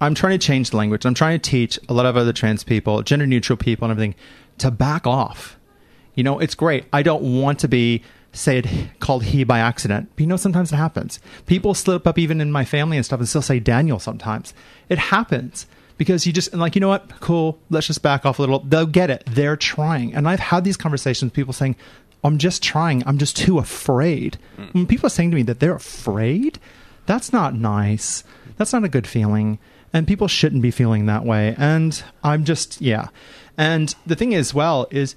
[0.00, 1.04] I'm trying to change the language.
[1.04, 4.14] I'm trying to teach a lot of other trans people, gender neutral people, and everything
[4.58, 5.58] to back off.
[6.14, 6.84] You know, it's great.
[6.92, 8.66] I don't want to be say it
[9.00, 10.10] called he by accident.
[10.14, 11.20] But you know, sometimes it happens.
[11.46, 14.54] People slip up even in my family and stuff and still say Daniel sometimes.
[14.88, 15.66] It happens.
[15.96, 18.60] Because you just and like, you know what, cool, let's just back off a little.
[18.60, 19.22] They'll get it.
[19.26, 20.14] They're trying.
[20.14, 21.76] And I've had these conversations with people saying,
[22.24, 23.06] I'm just trying.
[23.06, 24.38] I'm just too afraid.
[24.56, 24.64] Hmm.
[24.72, 26.58] When people are saying to me that they're afraid,
[27.04, 28.24] that's not nice.
[28.56, 29.58] That's not a good feeling.
[29.92, 31.54] And people shouldn't be feeling that way.
[31.58, 33.08] And I'm just, yeah.
[33.58, 35.16] And the thing is, well, is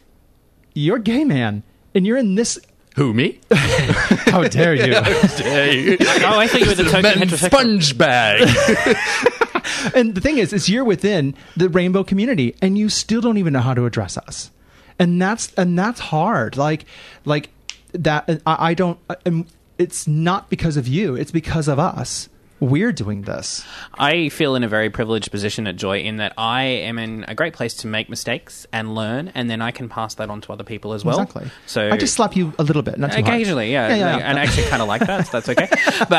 [0.73, 2.59] you're gay man and you're in this.
[2.95, 3.39] Who me?
[3.51, 4.93] How dare you?
[5.01, 5.97] How dare you?
[5.99, 8.41] Oh, I thought you were the token sponge bag.
[9.95, 13.53] and the thing is, is you're within the rainbow community and you still don't even
[13.53, 14.51] know how to address us.
[14.99, 16.55] And that's, and that's hard.
[16.55, 16.85] Like,
[17.25, 17.49] like
[17.93, 19.47] that, I, I don't, and
[19.79, 21.15] it's not because of you.
[21.15, 22.29] It's because of us.
[22.63, 23.65] We're doing this.
[23.95, 27.35] I feel in a very privileged position at Joy in that I am in a
[27.35, 30.53] great place to make mistakes and learn, and then I can pass that on to
[30.53, 31.19] other people as well.
[31.19, 31.51] Exactly.
[31.65, 33.17] So I just slap you a little bit, not.
[33.17, 34.29] Occasionally, yeah, Yeah, yeah, yeah.
[34.29, 35.27] and I actually kind of like that.
[35.27, 35.67] So that's okay.
[36.09, 36.13] but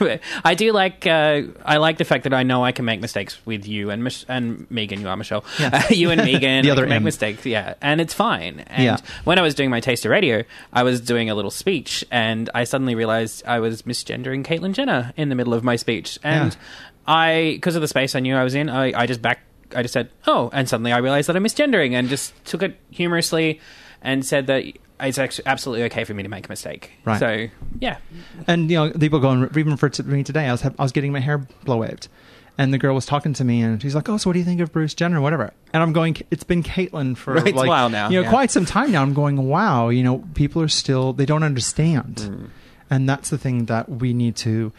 [0.00, 3.02] uh, I do like uh, I like the fact that I know I can make
[3.02, 5.02] mistakes with you and Mich- and Megan.
[5.02, 5.44] You are Michelle.
[5.60, 5.86] Yeah.
[5.90, 6.64] you and Megan.
[6.64, 7.04] The I other make M.
[7.04, 7.44] mistakes.
[7.44, 8.60] Yeah, and it's fine.
[8.68, 8.96] And Yeah.
[9.24, 12.64] when I was doing my taster radio, I was doing a little speech, and I
[12.64, 16.58] suddenly realized I was misgendering Caitlyn Jenner in the middle of my speech, and Yeah.
[17.06, 19.40] I because of the space I knew I was in, I, I just back.
[19.74, 22.78] I just said, "Oh," and suddenly I realized that I'm misgendering, and just took it
[22.90, 23.60] humorously,
[24.02, 24.64] and said that
[25.00, 26.92] it's actually absolutely okay for me to make a mistake.
[27.04, 27.18] Right.
[27.18, 27.46] So
[27.80, 27.98] yeah,
[28.46, 30.46] And you know, people going even for me today.
[30.46, 32.08] I was I was getting my hair blow waved,
[32.56, 34.44] and the girl was talking to me, and she's like, "Oh, so what do you
[34.44, 37.58] think of Bruce Jenner, whatever?" And I'm going, "It's been Caitlyn for Right, it's a
[37.60, 38.30] like while now, you know, yeah.
[38.30, 42.16] quite some time now." I'm going, "Wow, you know, people are still they don't understand,"
[42.16, 42.48] Mm.
[42.88, 44.72] and that's the thing that we need to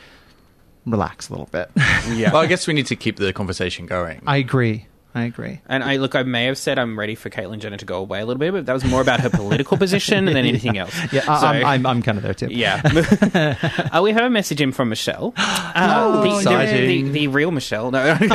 [0.85, 1.69] relax a little bit.
[2.11, 2.31] yeah.
[2.31, 4.21] well, I guess we need to keep the conversation going.
[4.25, 4.87] I agree.
[5.15, 5.61] I agree.
[5.67, 8.19] and I look, I may have said I'm ready for Caitlyn Jenner to go away
[8.19, 10.93] a little bit, but that was more about her political position than anything else.
[11.13, 12.47] Yeah, I, So- I'm, I'm I'm kind of there too.
[12.51, 12.81] Yeah.
[13.93, 15.33] uh, we have a message in from Michelle.
[15.75, 17.05] Uh, the, the, exciting.
[17.11, 17.91] the, the real Michelle.
[17.91, 18.17] No.
[18.21, 18.27] you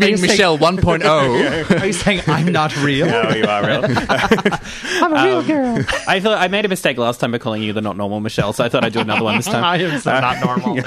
[0.00, 0.58] mean you saying- Michelle oh?
[0.58, 1.80] 1.0?
[1.80, 3.06] Are you saying I'm not real?
[3.06, 3.84] no, you are real.
[3.84, 5.78] I'm a real girl.
[6.06, 8.52] I thought I made a mistake last time by calling you the not normal Michelle,
[8.52, 9.64] so I thought I'd do another one this time.
[9.64, 10.84] I am so not normal.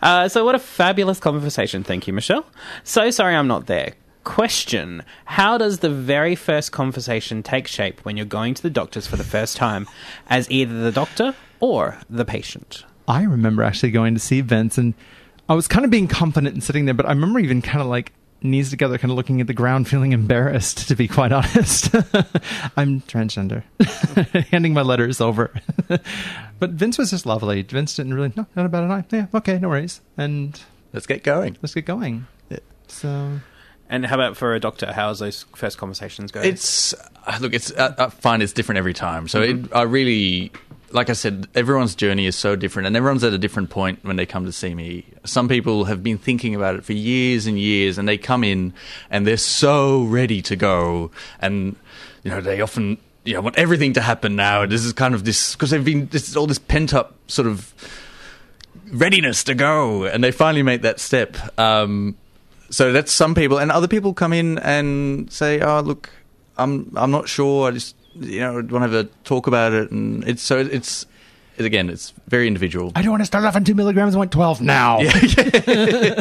[0.00, 1.84] Uh, so what a fabulous conversation.
[1.84, 2.44] Thank you, Michelle.
[2.84, 3.92] So sorry I'm not there.
[4.24, 9.06] Question How does the very first conversation take shape when you're going to the doctors
[9.06, 9.86] for the first time
[10.28, 12.84] as either the doctor or the patient?
[13.06, 14.94] I remember actually going to see Vince, and
[15.48, 17.86] I was kind of being confident and sitting there, but I remember even kind of
[17.86, 21.94] like knees together, kind of looking at the ground, feeling embarrassed, to be quite honest.
[22.76, 23.62] I'm transgender,
[24.50, 25.52] handing my letters over.
[26.58, 27.62] but Vince was just lovely.
[27.62, 29.16] Vince didn't really, no, not about it.
[29.16, 30.00] Yeah, okay, no worries.
[30.16, 30.60] And
[30.92, 31.56] Let's get going.
[31.62, 32.26] let's get going.
[32.92, 33.40] So,
[33.88, 34.92] And how about for a doctor?
[34.92, 36.40] How's those first conversations go?
[36.40, 36.94] It's
[37.26, 39.28] uh, look, it's uh, I find it's different every time.
[39.28, 40.52] So it, I really,
[40.90, 44.16] like I said, everyone's journey is so different, and everyone's at a different point when
[44.16, 45.04] they come to see me.
[45.24, 48.74] Some people have been thinking about it for years and years, and they come in
[49.10, 51.74] and they're so ready to go, and
[52.22, 54.66] you know they often you know want everything to happen now.
[54.66, 57.48] This is kind of this because they've been this is all this pent up sort
[57.48, 57.72] of
[58.92, 61.36] readiness to go, and they finally make that step.
[61.58, 62.16] Um,
[62.72, 66.08] so that's some people, and other people come in and say, "Oh, look,
[66.56, 67.68] I'm I'm not sure.
[67.68, 71.06] I just you know want to have a talk about it." And it's so it's
[71.58, 72.92] again, it's very individual.
[72.94, 74.14] I don't want to start off on two milligrams.
[74.14, 74.98] I want 12 now.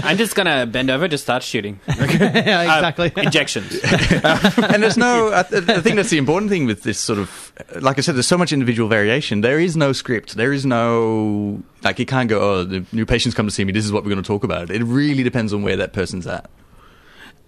[0.03, 1.79] I'm just gonna bend over, just start shooting.
[2.21, 3.11] Yeah, exactly.
[3.15, 3.79] Uh, injections.
[3.83, 5.33] and there's no.
[5.33, 7.53] I, th- I think that's the important thing with this sort of.
[7.79, 9.41] Like I said, there's so much individual variation.
[9.41, 10.35] There is no script.
[10.35, 12.39] There is no like you can't go.
[12.41, 13.71] Oh, the new patients come to see me.
[13.71, 14.69] This is what we're going to talk about.
[14.69, 16.49] It really depends on where that person's at.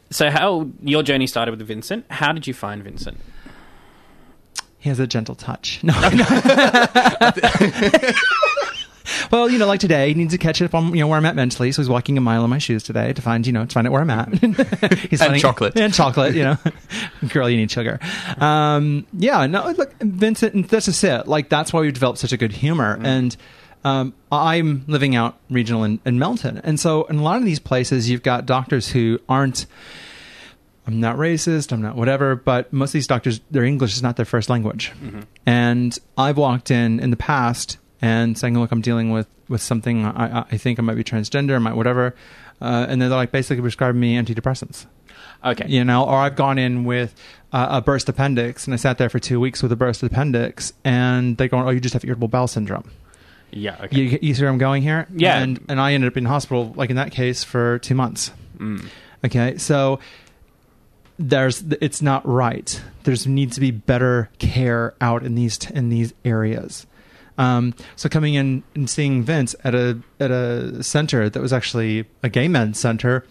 [0.10, 2.06] So, how your journey started with Vincent?
[2.10, 3.20] How did you find Vincent?
[4.84, 5.80] He has a gentle touch.
[5.84, 5.94] No.
[9.32, 11.26] well, you know, like today, he needs to catch up on you know where I'm
[11.26, 11.72] at mentally.
[11.72, 13.88] So he's walking a mile in my shoes today to find you know to find
[13.88, 14.30] out where I'm at.
[14.34, 15.78] he's And finding- chocolate.
[15.78, 16.36] and chocolate.
[16.36, 16.58] You know,
[17.30, 18.00] girl, you need sugar.
[18.38, 21.28] Um, yeah, no, look, Vincent, that's just it.
[21.28, 23.36] Like that's why we've developed such a good humor and.
[23.86, 27.60] Um, I'm living out regional in, in Melton, and so in a lot of these
[27.60, 29.66] places, you've got doctors who aren't
[30.86, 34.18] I'm not racist, I'm not whatever, but most of these doctors, their English is not
[34.18, 34.92] their first language.
[35.46, 40.06] And I've walked in in the past and saying, look, I'm dealing with, with something,
[40.06, 42.16] I, I- think I might be transgender, I might whatever.
[42.62, 44.86] uh, and they're like basically prescribing me antidepressants.
[45.46, 45.66] Okay.
[45.68, 47.14] You know, or I've gone in with
[47.52, 50.72] uh, a burst appendix, and I sat there for two weeks with a burst appendix,
[50.86, 52.90] and they go, "Oh, you just have irritable bowel syndrome."
[53.52, 53.76] Yeah.
[53.84, 54.00] Okay.
[54.00, 55.06] You, you see where I'm going here?
[55.14, 55.40] Yeah.
[55.40, 58.32] And and I ended up in hospital, like in that case, for two months.
[59.26, 60.00] Okay, so
[61.20, 62.82] there's it's not right.
[63.04, 66.86] There's needs to be better care out in these in these areas.
[67.38, 72.06] Um, so coming in and seeing Vince at a at a center that was actually
[72.22, 73.26] a gay men's center,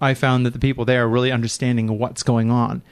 [0.00, 2.82] I found that the people there are really understanding what's going on,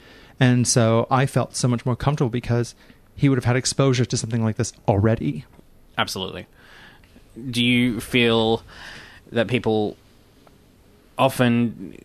[0.40, 2.74] and so I felt so much more comfortable because
[3.14, 5.44] he would have had exposure to something like this already.
[5.96, 6.46] Absolutely.
[7.50, 8.62] Do you feel
[9.32, 9.96] that people
[11.18, 11.98] often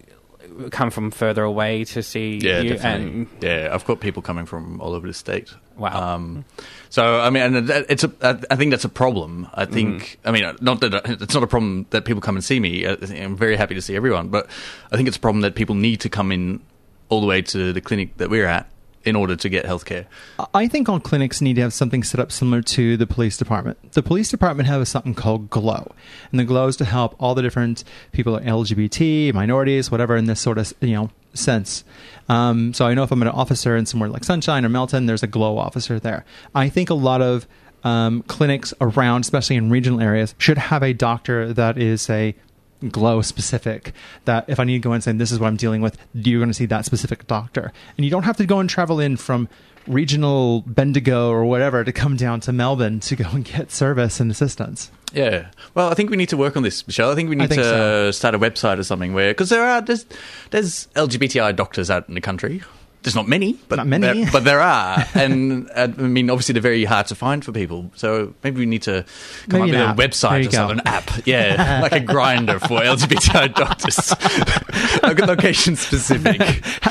[0.71, 2.69] come from further away to see Yeah, you?
[2.69, 3.07] definitely.
[3.07, 5.53] And yeah, I've got people coming from all over the state.
[5.77, 6.15] Wow.
[6.15, 6.45] Um,
[6.89, 8.11] so I mean, and it's a.
[8.21, 9.47] I I think that's a problem.
[9.53, 10.19] I think.
[10.23, 12.85] I mean, not that it's not a problem that people come and see me.
[12.85, 14.47] I'm very happy to see everyone, but
[14.91, 16.61] I think it's a problem that people need to come in
[17.09, 18.67] all the way to the clinic that we're at
[19.03, 20.05] in order to get healthcare.
[20.53, 23.93] I think all clinics need to have something set up similar to the police department.
[23.93, 25.91] The police department has something called GLOW,
[26.31, 30.39] and the GLOW is to help all the different people, LGBT, minorities, whatever, in this
[30.39, 31.83] sort of you know sense.
[32.29, 35.23] Um, so I know if I'm an officer in somewhere like Sunshine or Melton, there's
[35.23, 36.25] a GLOW officer there.
[36.55, 37.47] I think a lot of
[37.83, 42.35] um, clinics around, especially in regional areas, should have a doctor that is a
[42.91, 43.93] glow specific
[44.25, 45.97] that if I need to go in and say this is what I'm dealing with,
[46.13, 47.71] you're going to see that specific doctor.
[47.97, 49.47] And you don't have to go and travel in from
[49.87, 54.31] regional Bendigo or whatever to come down to Melbourne to go and get service and
[54.31, 54.91] assistance.
[55.13, 55.49] Yeah.
[55.75, 57.11] Well, I think we need to work on this, Michelle.
[57.11, 58.11] I think we need think to so.
[58.11, 60.05] start a website or something where because there are there's
[60.49, 62.63] there's LGBTI doctors out in the country.
[63.03, 64.23] There's not many, but Not many.
[64.23, 67.51] there- but there are, and uh, I mean, obviously they're very hard to find for
[67.51, 67.91] people.
[67.95, 69.05] So maybe we need to
[69.49, 72.79] come Maybe up with a website or something, an app, yeah, like a Grindr for
[72.79, 76.39] LGBTI doctors, location specific.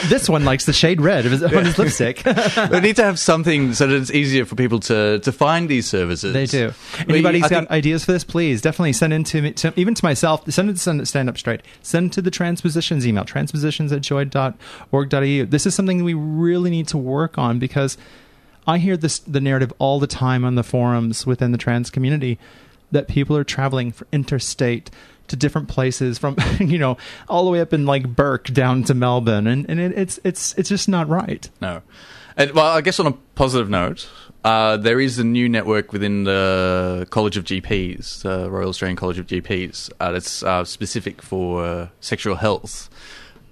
[0.09, 2.23] this one likes the shade red of his, on his lipstick.
[2.71, 5.89] we need to have something so that it's easier for people to to find these
[5.89, 6.33] services.
[6.33, 6.73] They do.
[7.09, 8.25] Anybody's I got think- ideas for this?
[8.25, 10.51] Please definitely send in to me, to, even to myself.
[10.53, 11.63] Send it to stand up straight.
[11.83, 15.45] Send to the transpositions email transpositions at joy.org.au.
[15.47, 17.97] This is something we really need to work on because
[18.67, 22.39] I hear this the narrative all the time on the forums within the trans community
[22.91, 24.91] that people are traveling for interstate
[25.29, 26.97] to different places from you know
[27.29, 30.55] all the way up in like Bourke down to Melbourne and, and it, it's it's
[30.55, 31.49] it's just not right.
[31.61, 31.83] No.
[32.37, 34.09] And, well, I guess on a positive note,
[34.45, 39.19] uh, there is a new network within the College of GPs, the Royal Australian College
[39.19, 42.89] of GPs, uh, that's uh, specific for uh, sexual health.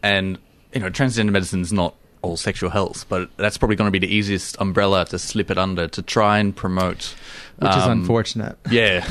[0.02, 0.38] And,
[0.72, 4.04] you know, transgender medicine is not all sexual health, but that's probably going to be
[4.04, 7.14] the easiest umbrella to slip it under to try and promote.
[7.58, 8.58] Which is um, unfortunate.
[8.70, 9.06] Yeah.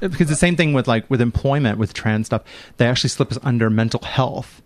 [0.00, 2.42] because the same thing with like with employment with trans stuff
[2.76, 4.62] they actually slip us under mental health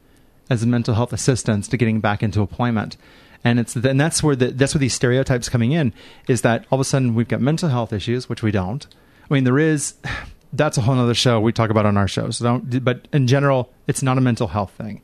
[0.48, 2.96] as a mental health assistance to getting back into employment
[3.44, 5.92] and it's and that's where the that's where these stereotypes coming in
[6.28, 8.86] is that all of a sudden we've got mental health issues which we don't
[9.30, 9.94] i mean there is
[10.52, 13.26] that's a whole other show we talk about on our show so don't but in
[13.26, 15.00] general it's not a mental health thing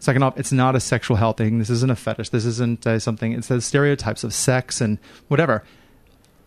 [0.00, 1.58] Second off, it's not a sexual health thing.
[1.58, 2.30] This isn't a fetish.
[2.30, 3.32] This isn't uh, something.
[3.32, 5.62] It's the stereotypes of sex and whatever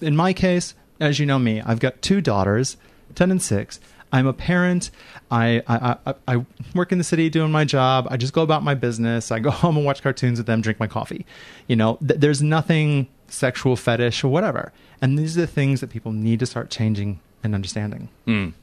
[0.04, 2.78] in my case, as you know me, I've got two daughters,
[3.16, 3.80] ten and six.
[4.12, 4.92] I'm a parent.
[5.32, 8.08] I, I, I, I work in the city doing my job.
[8.12, 9.32] I just go about my business.
[9.32, 11.26] I go home and watch cartoons with them, drink my coffee.
[11.68, 14.72] You know, th- there's nothing sexual fetish or whatever.
[15.02, 18.10] And these are the things that people need to start changing and understanding.
[18.28, 18.54] Mm.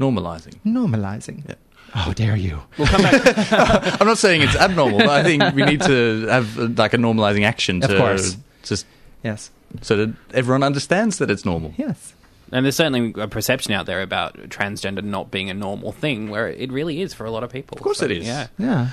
[0.00, 0.54] Normalizing.
[0.64, 1.54] Normalizing.
[1.96, 2.60] Oh, dare you.
[2.78, 6.96] I'm not saying it's abnormal, but I think we need to have uh, like a
[6.98, 8.36] normalizing action Of to course.
[8.64, 8.84] just
[9.22, 9.50] Yes.
[9.80, 11.72] so that everyone understands that it's normal.
[11.76, 12.12] Yes.
[12.54, 16.46] And there's certainly a perception out there about transgender not being a normal thing, where
[16.48, 17.76] it really is for a lot of people.
[17.76, 18.24] Of course it is.
[18.24, 18.46] Yeah.
[18.58, 18.90] Yeah.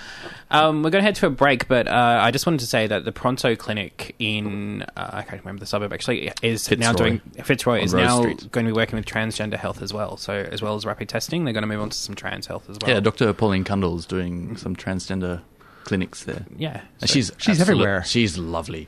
[0.49, 2.87] Um, we're going to head to a break, but uh, I just wanted to say
[2.87, 7.19] that the Pronto Clinic in uh, I can't remember the suburb actually is now doing
[7.43, 8.51] Fitzroy On is Rose now Street.
[8.51, 10.17] going to be working with transgender health as well.
[10.17, 12.67] So as well as rapid testing, they're going to move on to some trans health
[12.67, 12.89] as well.
[12.91, 13.31] Yeah, Dr.
[13.31, 15.41] Pauline Cundill is doing some transgender
[15.83, 16.45] clinics there.
[16.57, 16.81] Yeah.
[16.99, 18.03] And So- she's She's absolute- everywhere.
[18.05, 18.87] She's lovely.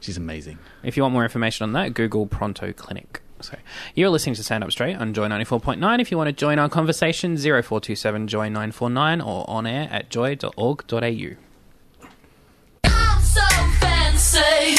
[0.00, 0.58] She's amazing.
[0.82, 3.19] If you want more information on that, Google Pronto Clinic.
[3.42, 3.56] So
[3.94, 6.00] you're listening to Stand Up Straight on Joy 94.9.
[6.00, 11.36] If you want to join our conversation, 0427 Joy 949 or on air at joy.org.au.
[12.84, 13.46] I'm so
[13.80, 14.76] fancy.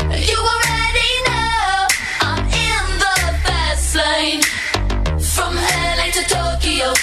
[0.00, 1.86] You already know
[2.20, 4.42] I'm in the fast lane.
[5.20, 6.94] From LA to Tokyo.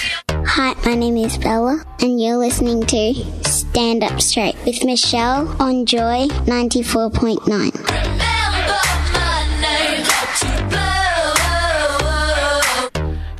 [0.46, 3.14] Hi, my name is Bella, and you're listening to
[3.48, 8.37] Stand Up Straight with Michelle on Joy 94.9.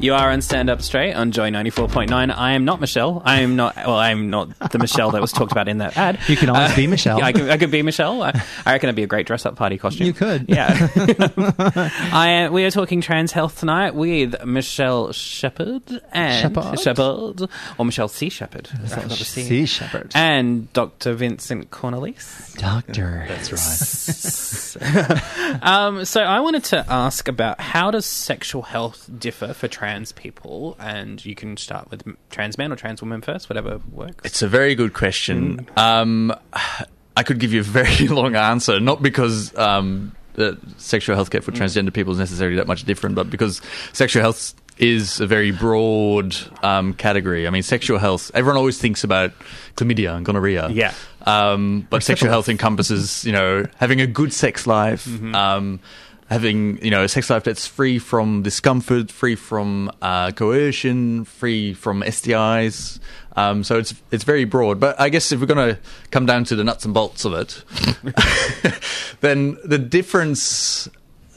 [0.01, 2.33] You are on Stand Up Straight on Joy 94.9.
[2.33, 3.21] I am not Michelle.
[3.25, 5.97] I am not, well, I am not the Michelle that was talked about in that
[5.97, 6.21] ad.
[6.29, 7.21] You can always be Michelle.
[7.21, 8.23] I could, I could be Michelle.
[8.23, 8.29] I,
[8.65, 10.07] I reckon it'd be a great dress up party costume.
[10.07, 10.49] You could.
[10.49, 10.69] Yeah.
[12.13, 15.83] I, uh, we are talking trans health tonight with Michelle Sheppard
[16.13, 16.79] and Sheppard?
[16.79, 18.29] Sheppard, or Michelle C.
[18.29, 18.69] Sheppard.
[18.85, 19.67] I C.
[19.67, 20.13] Sheppard.
[20.15, 21.15] And Dr.
[21.15, 22.57] Vincent Cornelisse.
[22.57, 23.27] Doctor.
[23.29, 25.23] That's right.
[25.61, 30.77] Um, so I wanted to ask about how does sexual health differ for trans people?
[30.79, 34.25] And you can start with trans men or trans women first, whatever works.
[34.25, 35.69] It's a very good question.
[35.77, 36.35] Um,
[37.17, 40.15] I could give you a very long answer, not because um,
[40.77, 43.61] sexual health care for transgender people is necessarily that much different, but because
[43.93, 47.47] sexual health is a very broad um, category.
[47.47, 48.31] I mean, sexual health.
[48.35, 49.33] Everyone always thinks about
[49.77, 50.69] chlamydia and gonorrhea.
[50.71, 50.95] Yeah.
[51.23, 55.81] Um, but sexual health encompasses, you know, having a good sex life, um,
[56.29, 61.75] having, you know, a sex life that's free from discomfort, free from uh, coercion, free
[61.75, 63.01] from STIs.
[63.37, 64.81] Um, so it's it's very broad.
[64.81, 67.33] But I guess if we're going to come down to the nuts and bolts of
[67.35, 67.63] it,
[69.21, 70.89] then the difference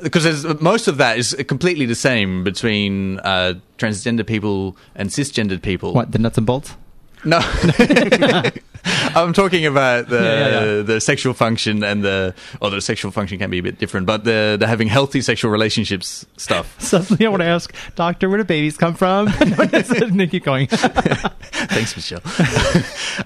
[0.02, 5.94] because most of that is completely the same between uh, transgender people and cisgendered people.
[5.94, 6.76] What, the nuts and bolts?
[7.24, 7.40] No,
[9.16, 10.82] I'm talking about the Yeah, yeah, yeah.
[10.82, 14.24] the sexual function and the or the sexual function can be a bit different, but
[14.24, 16.80] the the having healthy sexual relationships stuff.
[16.82, 19.26] Suddenly I want to ask, Doctor, where do babies come from?
[19.58, 20.68] no, keep going.
[20.68, 22.22] Thanks, Michelle.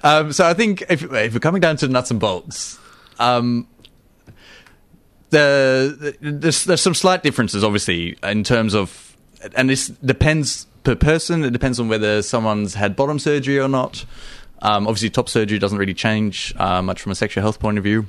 [0.03, 2.79] um, so I think if, if we're coming down to the nuts and bolts,
[3.19, 3.67] um,
[5.29, 9.15] the, the there's, there's some slight differences, obviously, in terms of,
[9.55, 11.43] and this depends per person.
[11.43, 14.05] It depends on whether someone's had bottom surgery or not.
[14.61, 17.83] Um, obviously, top surgery doesn't really change uh, much from a sexual health point of
[17.83, 18.07] view.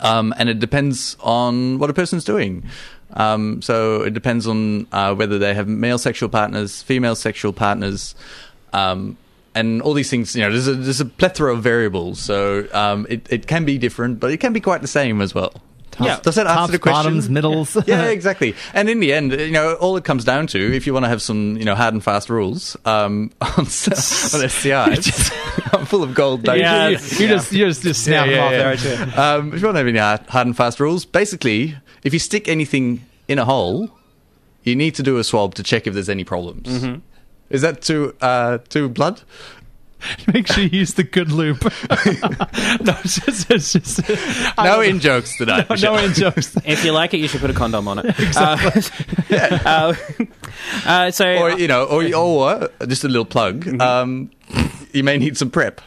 [0.00, 2.64] Um, and it depends on what a person's doing.
[3.12, 8.14] Um, so it depends on uh, whether they have male sexual partners, female sexual partners,
[8.72, 9.16] um,
[9.54, 10.36] and all these things.
[10.36, 12.20] You know, there's a, there's a plethora of variables.
[12.20, 15.34] So um, it it can be different, but it can be quite the same as
[15.34, 15.54] well.
[16.06, 16.20] Yeah.
[16.20, 17.02] Does that answer Tops, the question?
[17.04, 17.76] bottoms, middles.
[17.86, 18.54] yeah, exactly.
[18.74, 21.08] And in the end, you know, all it comes down to, if you want to
[21.08, 26.14] have some, you know, hard and fast rules um, on, on STIs, I'm full of
[26.14, 26.42] gold.
[26.44, 26.98] don't Yeah, you?
[26.98, 29.18] you, you just you just, just snap them off there, aren't?
[29.18, 32.18] Um, if you want to have any hard, hard and fast rules, basically, if you
[32.18, 33.90] stick anything in a hole,
[34.62, 36.68] you need to do a swab to check if there's any problems.
[36.68, 36.98] Mm-hmm.
[37.50, 39.22] Is that too uh, too blood?
[40.32, 41.62] Make sure you use the good loop.
[41.64, 41.70] no,
[43.04, 45.68] it's just, it's just No in jokes tonight.
[45.68, 46.56] no, no in jokes.
[46.64, 48.06] If you like it, you should put a condom on it.
[48.18, 48.82] exactly.
[49.30, 49.94] Uh,
[50.86, 53.64] uh, so, or you know, or, or just a little plug.
[53.64, 53.80] Mm-hmm.
[53.80, 54.30] Um,
[54.92, 55.80] you may need some PrEP.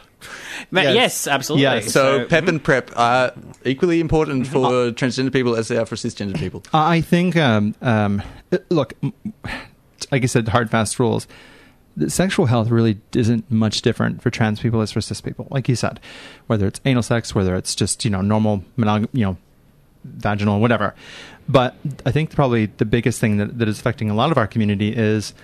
[0.70, 0.94] yes.
[0.94, 1.26] yes.
[1.26, 1.62] absolutely.
[1.62, 1.92] Yes.
[1.92, 3.32] So, PEP and PrEP are
[3.64, 4.94] equally important for Mm-hmm.
[4.94, 6.62] transgender people as they are for cisgender people.
[6.72, 8.22] I think, um, um,
[8.70, 8.94] look,
[10.10, 11.26] like I said, hard, fast rules.
[11.96, 15.46] The sexual health really isn't much different for trans people as for cis people.
[15.50, 16.00] Like you said,
[16.46, 19.36] whether it's anal sex, whether it's just you know normal monog- you know
[20.04, 20.94] vaginal, whatever.
[21.48, 24.46] But I think probably the biggest thing that, that is affecting a lot of our
[24.46, 25.34] community is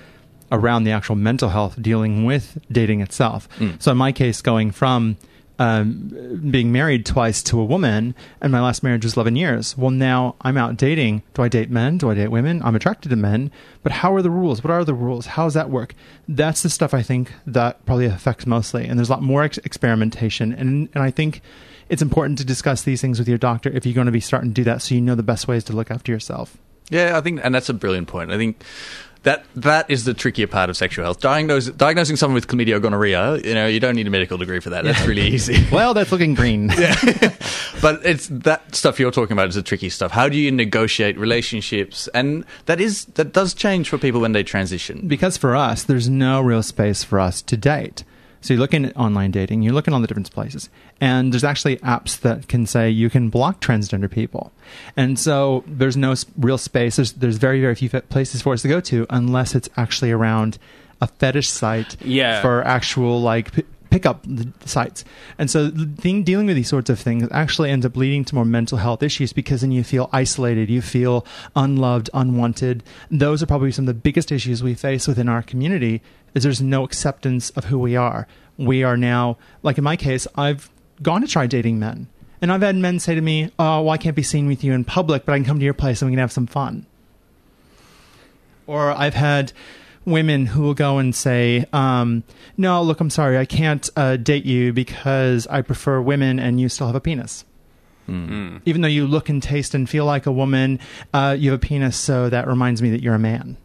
[0.52, 3.48] around the actual mental health dealing with dating itself.
[3.58, 3.72] Hmm.
[3.78, 5.16] So in my case, going from
[5.60, 9.76] um, being married twice to a woman, and my last marriage was 11 years.
[9.76, 11.22] Well, now I'm out dating.
[11.34, 11.98] Do I date men?
[11.98, 12.62] Do I date women?
[12.64, 13.50] I'm attracted to men.
[13.82, 14.64] But how are the rules?
[14.64, 15.26] What are the rules?
[15.26, 15.94] How does that work?
[16.26, 18.86] That's the stuff I think that probably affects mostly.
[18.86, 20.54] And there's a lot more ex- experimentation.
[20.54, 21.42] And, and I think
[21.90, 24.50] it's important to discuss these things with your doctor if you're going to be starting
[24.50, 26.56] to do that so you know the best ways to look after yourself.
[26.88, 28.32] Yeah, I think, and that's a brilliant point.
[28.32, 28.64] I think
[29.22, 31.20] that that is the trickier part of sexual health.
[31.20, 34.60] Diagnose, diagnosing someone with chlamydia or gonorrhea, you know, you don't need a medical degree
[34.60, 34.84] for that.
[34.84, 35.66] That's really easy.
[35.70, 36.68] Well, that's looking green.
[37.82, 40.10] but it's that stuff you're talking about is the tricky stuff.
[40.10, 42.08] How do you negotiate relationships?
[42.14, 45.06] And that is that does change for people when they transition.
[45.06, 48.04] because for us, there's no real space for us to date.
[48.42, 50.70] So you're looking at online dating, you're looking at all the different places,
[51.00, 54.50] and there's actually apps that can say you can block transgender people,
[54.96, 56.96] and so there's no real space.
[56.96, 60.56] There's there's very very few places for us to go to unless it's actually around
[61.02, 62.40] a fetish site Yeah.
[62.40, 63.52] for actual like.
[63.52, 65.04] P- pick up the sites
[65.36, 65.68] and so
[65.98, 69.02] thing dealing with these sorts of things actually ends up leading to more mental health
[69.02, 71.26] issues because then you feel isolated you feel
[71.56, 76.00] unloved unwanted those are probably some of the biggest issues we face within our community
[76.34, 78.26] is there's no acceptance of who we are
[78.56, 80.70] we are now like in my case i've
[81.02, 82.06] gone to try dating men
[82.42, 84.72] and i've had men say to me oh well, i can't be seen with you
[84.72, 86.86] in public but i can come to your place and we can have some fun
[88.70, 89.52] or I've had
[90.04, 92.22] women who will go and say, um,
[92.56, 96.68] "No, look, I'm sorry, I can't uh, date you because I prefer women, and you
[96.68, 97.44] still have a penis."
[98.64, 100.78] Even though you look and taste and feel like a woman,
[101.12, 103.56] uh, you have a penis, so that reminds me that you're a man.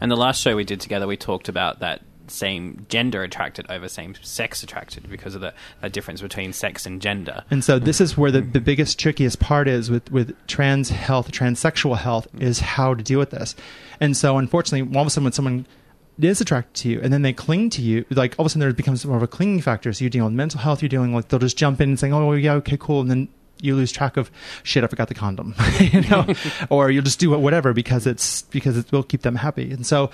[0.00, 3.88] And the last show we did together, we talked about that same gender attracted over
[3.88, 7.44] same sex attracted because of the, the difference between sex and gender.
[7.50, 11.32] And so this is where the, the biggest trickiest part is with, with trans health,
[11.32, 13.54] transsexual health, is how to deal with this.
[14.00, 15.66] And so unfortunately, all of a sudden when someone
[16.20, 18.60] is attracted to you and then they cling to you, like all of a sudden
[18.60, 19.92] there becomes more of a clinging factor.
[19.92, 22.12] So you're dealing with mental health, you're dealing with they'll just jump in and saying,
[22.12, 23.28] Oh yeah, okay, cool, and then
[23.60, 24.30] you lose track of
[24.62, 25.54] shit, I forgot the condom.
[25.80, 26.26] you know?
[26.70, 29.70] or you'll just do whatever because it's because it will keep them happy.
[29.70, 30.10] And so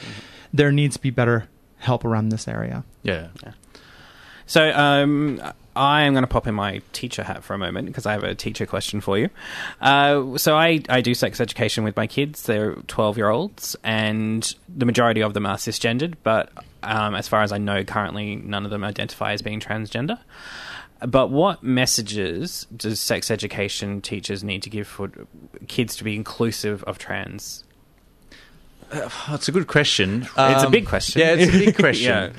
[0.53, 2.85] there needs to be better help around this area.
[3.03, 3.29] Yeah.
[4.47, 5.41] So um,
[5.77, 8.23] I am going to pop in my teacher hat for a moment because I have
[8.23, 9.31] a teacher question for you.
[9.81, 12.45] Uh, so I, I do sex education with my kids.
[12.45, 16.51] They're 12 year olds, and the majority of them are cisgendered, but
[16.83, 20.19] um, as far as I know, currently none of them identify as being transgender.
[21.07, 25.11] But what messages does sex education teachers need to give for
[25.69, 27.65] kids to be inclusive of trans?
[28.91, 30.23] That's a good question.
[30.23, 31.21] It's a Um, big question.
[31.21, 32.07] Yeah, it's a big question.
[32.07, 32.31] Yeah.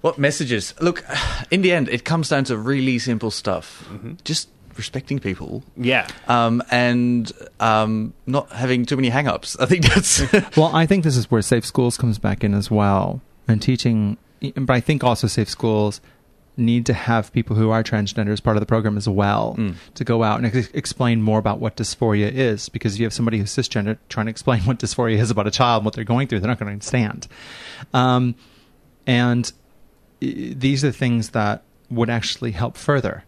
[0.00, 0.74] What messages?
[0.80, 1.04] Look,
[1.50, 3.88] in the end, it comes down to really simple stuff.
[4.24, 5.62] Just respecting people.
[5.76, 6.06] Yeah.
[6.26, 7.30] Um, and
[7.60, 9.56] um, not having too many hang-ups.
[9.58, 10.20] I think that's
[10.56, 14.16] well, I think this is where Safe Schools comes back in as well, and teaching.
[14.56, 16.00] But I think also Safe Schools
[16.56, 19.74] need to have people who are transgender as part of the program as well Mm.
[19.94, 22.68] to go out and ex- explain more about what dysphoria is.
[22.68, 25.50] Because if you have somebody who's cisgender trying to explain what dysphoria is about a
[25.50, 27.26] child and what they're going through, they're not going to understand.
[27.92, 28.34] Um,
[29.06, 29.52] and
[30.20, 33.24] these are things that would actually help further.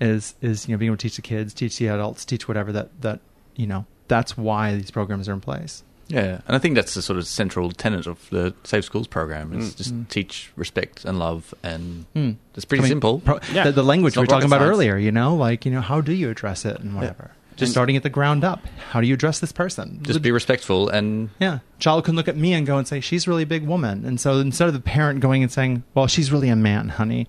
[0.00, 2.72] Is is you know being able to teach the kids, teach the adults, teach whatever
[2.72, 3.20] that that
[3.54, 3.86] you know.
[4.08, 5.82] That's why these programs are in place.
[6.14, 9.52] Yeah, and I think that's the sort of central tenet of the Safe Schools program
[9.52, 9.76] is Mm.
[9.76, 10.08] just Mm.
[10.08, 12.36] teach respect and love, and Mm.
[12.54, 13.18] it's pretty I mean, simple.
[13.20, 14.70] pro- the, the language we were talking about science.
[14.70, 17.32] earlier, you know, like you know, how do you address it and whatever.
[17.56, 18.66] Just starting at the ground up.
[18.90, 20.00] How do you address this person?
[20.02, 23.28] Just be respectful and Yeah, child can look at me and go and say she's
[23.28, 26.32] really a big woman, and so instead of the parent going and saying, "Well, she's
[26.32, 27.28] really a man, honey,"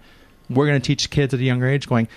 [0.49, 2.07] we're going to teach kids at a younger age going,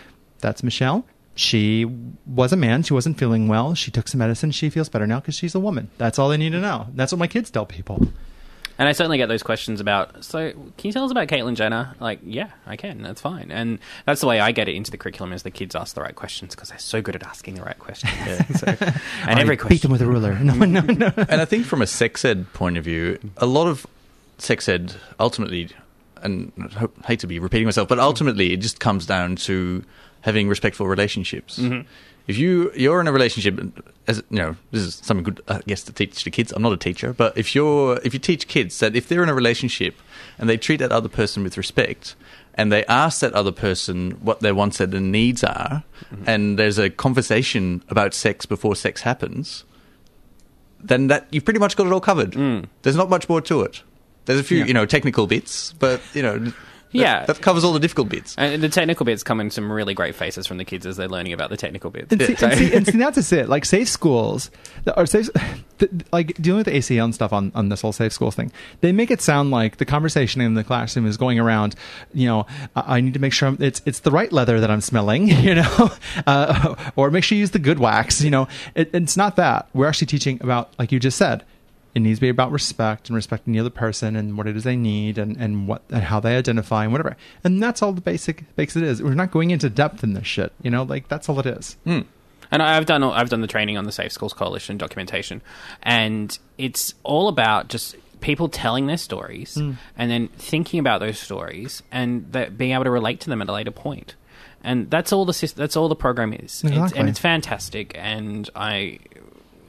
[0.40, 1.04] "That's Michelle.
[1.38, 1.84] She
[2.26, 2.82] was a man.
[2.82, 3.76] She wasn't feeling well.
[3.76, 4.50] She took some medicine.
[4.50, 6.88] She feels better now because she's a woman." That's all they need to know.
[6.94, 8.08] That's what my kids tell people.
[8.76, 10.24] And I certainly get those questions about.
[10.24, 11.94] So, can you tell us about Caitlyn Jenner?
[12.00, 13.02] Like, yeah, I can.
[13.02, 13.52] That's fine.
[13.52, 16.00] And that's the way I get it into the curriculum: is the kids ask the
[16.00, 18.12] right questions because they're so good at asking the right questions.
[18.58, 20.34] So- and I every beat question them with a ruler.
[20.42, 21.12] No, no, no.
[21.28, 23.86] and I think from a sex ed point of view, a lot of
[24.38, 25.68] sex ed ultimately,
[26.20, 29.84] and I hate to be repeating myself, but ultimately it just comes down to
[30.22, 31.58] having respectful relationships.
[31.58, 31.84] Mhm.
[32.26, 33.58] If you you're in a relationship,
[34.06, 36.52] as you know, this is something good, I guess, to teach the kids.
[36.52, 39.30] I'm not a teacher, but if you're if you teach kids that if they're in
[39.30, 39.94] a relationship
[40.38, 42.14] and they treat that other person with respect.
[42.54, 45.84] And they ask that other person what their wants and their needs are,
[46.26, 49.62] and there's a conversation about sex before sex happens,
[50.80, 52.32] then that you've pretty much got it all covered.
[52.82, 53.82] There's not much more to it.
[54.24, 54.64] There's a few, Yeah.
[54.66, 56.52] you know, technical bits, but you know,
[56.92, 57.24] Yeah.
[57.26, 58.34] that covers all the difficult bits.
[58.38, 61.08] And the technical bits come in some really great faces from the kids as they're
[61.08, 62.12] learning about the technical bits.
[62.12, 63.48] And see, So- and, see, and see, that's just it.
[63.48, 64.50] Like safe schools,
[64.84, 65.28] the- or safe,
[65.78, 68.50] the, like dealing with the ACL and stuff on, on this whole safe schools thing,
[68.80, 71.74] they make it sound like the conversation in the classroom is going around.
[72.14, 74.70] You know, I, I need to make sure I'm- it's it's the right leather that
[74.70, 75.28] I'm smelling.
[75.48, 75.90] You know,
[76.26, 78.20] uh, or make sure you use the good wax.
[78.22, 79.68] You know, it, it's not that.
[79.72, 81.44] We're actually teaching about, like you just said,
[81.98, 84.64] it needs to be about respect and respecting the other person and what it is
[84.64, 87.16] they need and, and what and how they identify and whatever.
[87.44, 89.02] And that's all the basic basics it is.
[89.02, 90.52] We're not going into depth in this shit.
[90.62, 91.76] You know, like that's all it is.
[91.84, 95.42] And I've done I've done the training on the Safe Schools Coalition documentation,
[95.82, 99.76] and it's all about just people telling their stories Mm.
[99.96, 103.52] and then thinking about those stories and being able to relate to them at a
[103.52, 104.14] later point.
[104.64, 107.92] And that's all the that's all the program is, It's- and it's fantastic.
[107.96, 108.98] And I.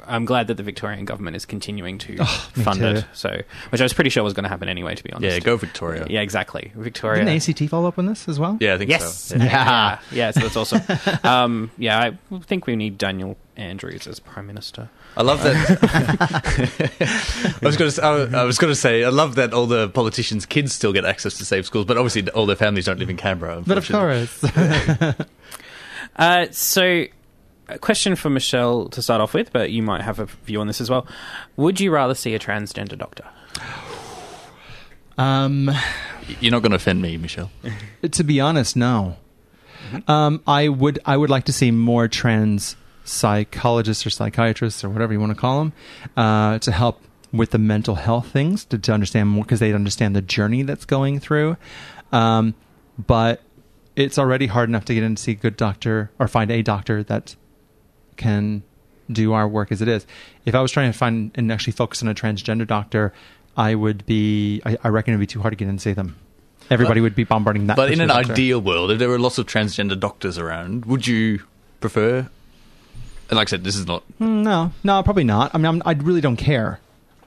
[0.09, 2.25] I'm glad that the Victorian government is continuing to Oh,
[2.63, 3.05] fund it.
[3.13, 4.95] So, which I was pretty sure was going to happen anyway.
[4.95, 6.05] To be honest, Yeah, go Victoria.
[6.09, 7.23] Yeah, exactly, Victoria.
[7.23, 8.57] Didn't the ACT follow up on this as well?
[8.59, 9.25] Yeah, I think yes.
[9.25, 9.35] so.
[9.37, 9.43] Yeah.
[9.45, 10.31] yeah, yeah.
[10.31, 10.81] So that's awesome.
[11.23, 14.89] um, yeah, I think we need Daniel Andrews as prime minister.
[15.17, 15.55] I love that.
[17.61, 18.37] I was going to.
[18.37, 19.03] I was going to say.
[19.03, 22.29] I love that all the politicians' kids still get access to safe schools, but obviously
[22.31, 23.61] all their families don't live in Canberra.
[23.65, 24.43] But of course.
[26.15, 27.05] Uh, so,
[27.69, 30.67] a question for Michelle to start off with, but you might have a view on
[30.67, 31.07] this as well.
[31.55, 33.25] Would you rather see a transgender doctor?
[35.17, 35.69] um,
[36.39, 37.51] You're not going to offend me, Michelle.
[38.11, 39.17] to be honest, no.
[40.07, 45.13] Um, I would I would like to see more trans psychologists or psychiatrists or whatever
[45.13, 45.73] you want to call them
[46.15, 47.01] uh, to help
[47.31, 50.85] with the mental health things to, to understand more because they understand the journey that's
[50.85, 51.57] going through.
[52.11, 52.53] Um,
[52.97, 53.41] but
[53.95, 56.61] it's already hard enough to get in to see a good doctor or find a
[56.61, 57.35] doctor that
[58.19, 58.61] can
[59.11, 60.05] do our work as it is.
[60.45, 63.11] If I was trying to find and actually focus on a transgender doctor,
[63.57, 64.61] I would be.
[64.63, 66.15] I, I reckon it'd be too hard to get in and see them.
[66.69, 67.75] Everybody But- would be bombarding that.
[67.77, 68.33] But in an doctor.
[68.33, 71.41] ideal world, if there were lots of transgender doctors around, would you
[71.79, 72.29] prefer?
[73.29, 74.03] And like I said, this is not.
[74.21, 75.53] Mm, No, no, probably not.
[75.55, 76.79] I mean, I'm, I really don't care.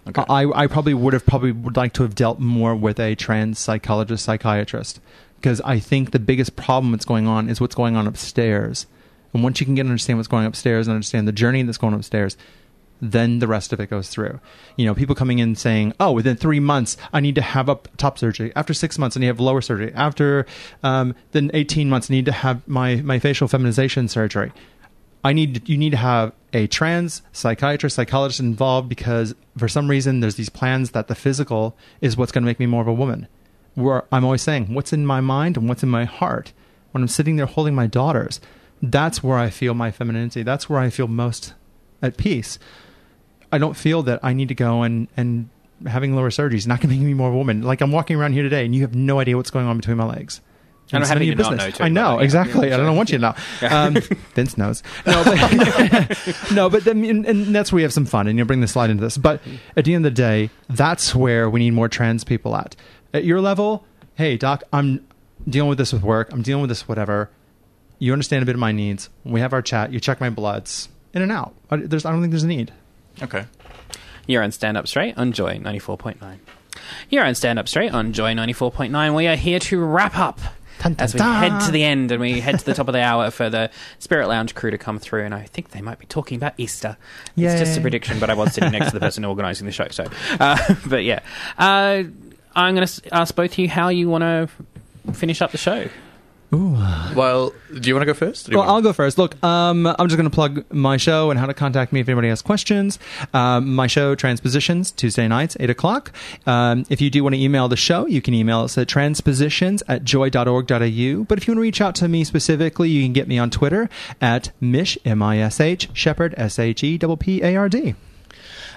[0.08, 0.24] Okay.
[0.28, 3.58] I, I probably would have probably would like to have dealt more with a trans
[3.60, 5.00] psychologist psychiatrist
[5.40, 8.86] because I think the biggest problem that's going on is what's going on upstairs.
[9.32, 11.94] And once you can get understand what's going upstairs and understand the journey that's going
[11.94, 12.36] upstairs,
[13.00, 14.38] then the rest of it goes through.
[14.76, 17.88] You know, people coming in saying, "Oh, within three months, I need to have up
[17.96, 18.52] top surgery.
[18.54, 19.92] After six months, I need to have lower surgery.
[19.94, 20.46] After
[20.82, 24.52] um, then eighteen months, I need to have my my facial feminization surgery."
[25.24, 30.20] I need you need to have a trans psychiatrist, psychologist involved because for some reason
[30.20, 32.92] there's these plans that the physical is what's going to make me more of a
[32.92, 33.28] woman.
[33.74, 36.52] Where I'm always saying what's in my mind and what's in my heart
[36.90, 38.40] when I'm sitting there holding my daughters.
[38.82, 40.42] That's where I feel my femininity.
[40.42, 41.54] That's where I feel most
[42.02, 42.58] at peace.
[43.52, 45.48] I don't feel that I need to go and and
[45.86, 47.62] having lower surgery is not going to make me more woman.
[47.62, 49.96] Like I'm walking around here today and you have no idea what's going on between
[49.96, 50.40] my legs.
[50.92, 51.78] I don't have any business.
[51.78, 52.24] know I know yeah.
[52.24, 52.72] exactly.
[52.72, 53.34] I don't want you to know.
[53.68, 53.94] Um,
[54.34, 54.82] Vince knows.
[55.06, 58.46] No, but, no, but then, and, and that's where we have some fun, and you'll
[58.46, 59.16] bring the slide into this.
[59.16, 59.40] But
[59.74, 62.76] at the end of the day, that's where we need more trans people at.
[63.14, 65.06] At your level, hey doc, I'm
[65.48, 66.30] dealing with this with work.
[66.32, 67.30] I'm dealing with this whatever.
[68.02, 69.10] You understand a bit of my needs.
[69.22, 69.92] When We have our chat.
[69.92, 71.54] You check my bloods in and out.
[71.70, 72.72] I, there's, I don't think there's a need.
[73.22, 73.44] Okay.
[74.26, 76.38] You're on Stand Up Straight on Joy 94.9.
[77.10, 79.14] You're on Stand Up Straight on Joy 94.9.
[79.14, 80.40] We are here to wrap up
[80.80, 81.48] Dun, dun, as we dun.
[81.48, 83.70] head to the end and we head to the top of the hour for the
[84.00, 85.24] Spirit Lounge crew to come through.
[85.24, 86.96] And I think they might be talking about Easter.
[87.36, 89.86] It's just a prediction, but I was sitting next to the person organising the show.
[89.90, 90.08] So,
[90.40, 91.20] uh, but yeah,
[91.56, 92.02] uh,
[92.56, 94.48] I'm going to ask both of you how you want to
[95.12, 95.88] finish up the show.
[96.52, 98.46] Well, do you want to go first?
[98.46, 99.16] Or do you Well, I'll go first.
[99.16, 102.08] Look, um, I'm just going to plug my show and how to contact me if
[102.08, 102.98] anybody has questions.
[103.32, 106.12] Um, my show, Transpositions, Tuesday nights, 8 o'clock.
[106.46, 109.82] Um, if you do want to email the show, you can email us at transpositions
[109.88, 111.24] at joy.org.au.
[111.24, 113.48] But if you want to reach out to me specifically, you can get me on
[113.48, 113.88] Twitter
[114.20, 117.94] at Mish, M-I-S-H, Sheppard, S-H-E-P-P-A-R-D.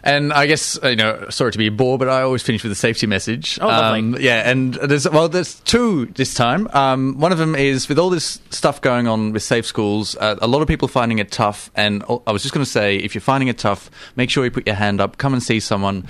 [0.06, 2.62] And I guess uh, you know, sorry to be a bore, but I always finish
[2.62, 3.58] with a safety message.
[3.60, 3.99] Oh, lovely.
[3.99, 6.68] Um, yeah, and there's well, there's two this time.
[6.74, 10.36] Um, one of them is with all this stuff going on with safe schools, uh,
[10.41, 11.72] a lot of people finding it tough.
[11.76, 14.51] And I was just going to say, if you're finding it tough, make sure you
[14.51, 15.18] put your hand up.
[15.18, 16.08] Come and see someone.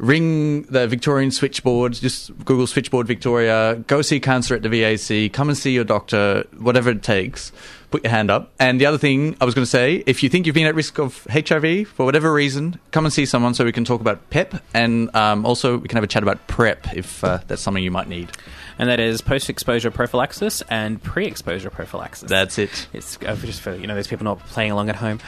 [0.00, 1.92] Ring the Victorian switchboard.
[1.92, 3.76] Just Google switchboard Victoria.
[3.86, 5.30] Go see cancer at the VAC.
[5.30, 6.46] Come and see your doctor.
[6.58, 7.52] Whatever it takes.
[7.90, 8.50] Put your hand up.
[8.58, 10.74] And the other thing I was going to say, if you think you've been at
[10.74, 14.30] risk of HIV for whatever reason, come and see someone so we can talk about
[14.30, 17.82] PEP and um, also we can have a chat about PrEP if uh, that's something
[17.82, 18.30] you might need.
[18.78, 22.30] And that is post exposure prophylaxis and pre exposure prophylaxis.
[22.30, 22.88] That's it.
[22.94, 25.20] It's uh, just for you know those people not playing along at home.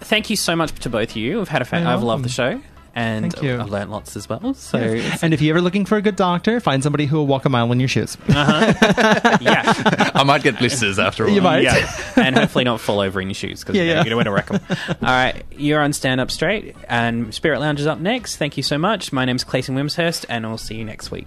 [0.00, 1.38] Thank you so much to both of you.
[1.38, 2.60] We've had a fa- I've loved the show,
[2.94, 3.58] and Thank you.
[3.60, 4.54] I've learned lots as well.
[4.54, 7.26] So it's- And if you're ever looking for a good doctor, find somebody who will
[7.26, 8.16] walk a mile in your shoes.
[8.28, 9.38] Uh-huh.
[9.40, 11.30] yeah, I might get blisters after all.
[11.30, 11.62] You might.
[11.62, 14.02] yeah, and hopefully not fall over in your shoes because Yeah, yeah.
[14.04, 14.60] you don't want to wreck them.
[14.88, 18.36] All right, you're on Stand Up Straight, and Spirit Lounge is up next.
[18.36, 19.12] Thank you so much.
[19.12, 21.26] My name's Clayton Wimshurst, and I'll see you next week.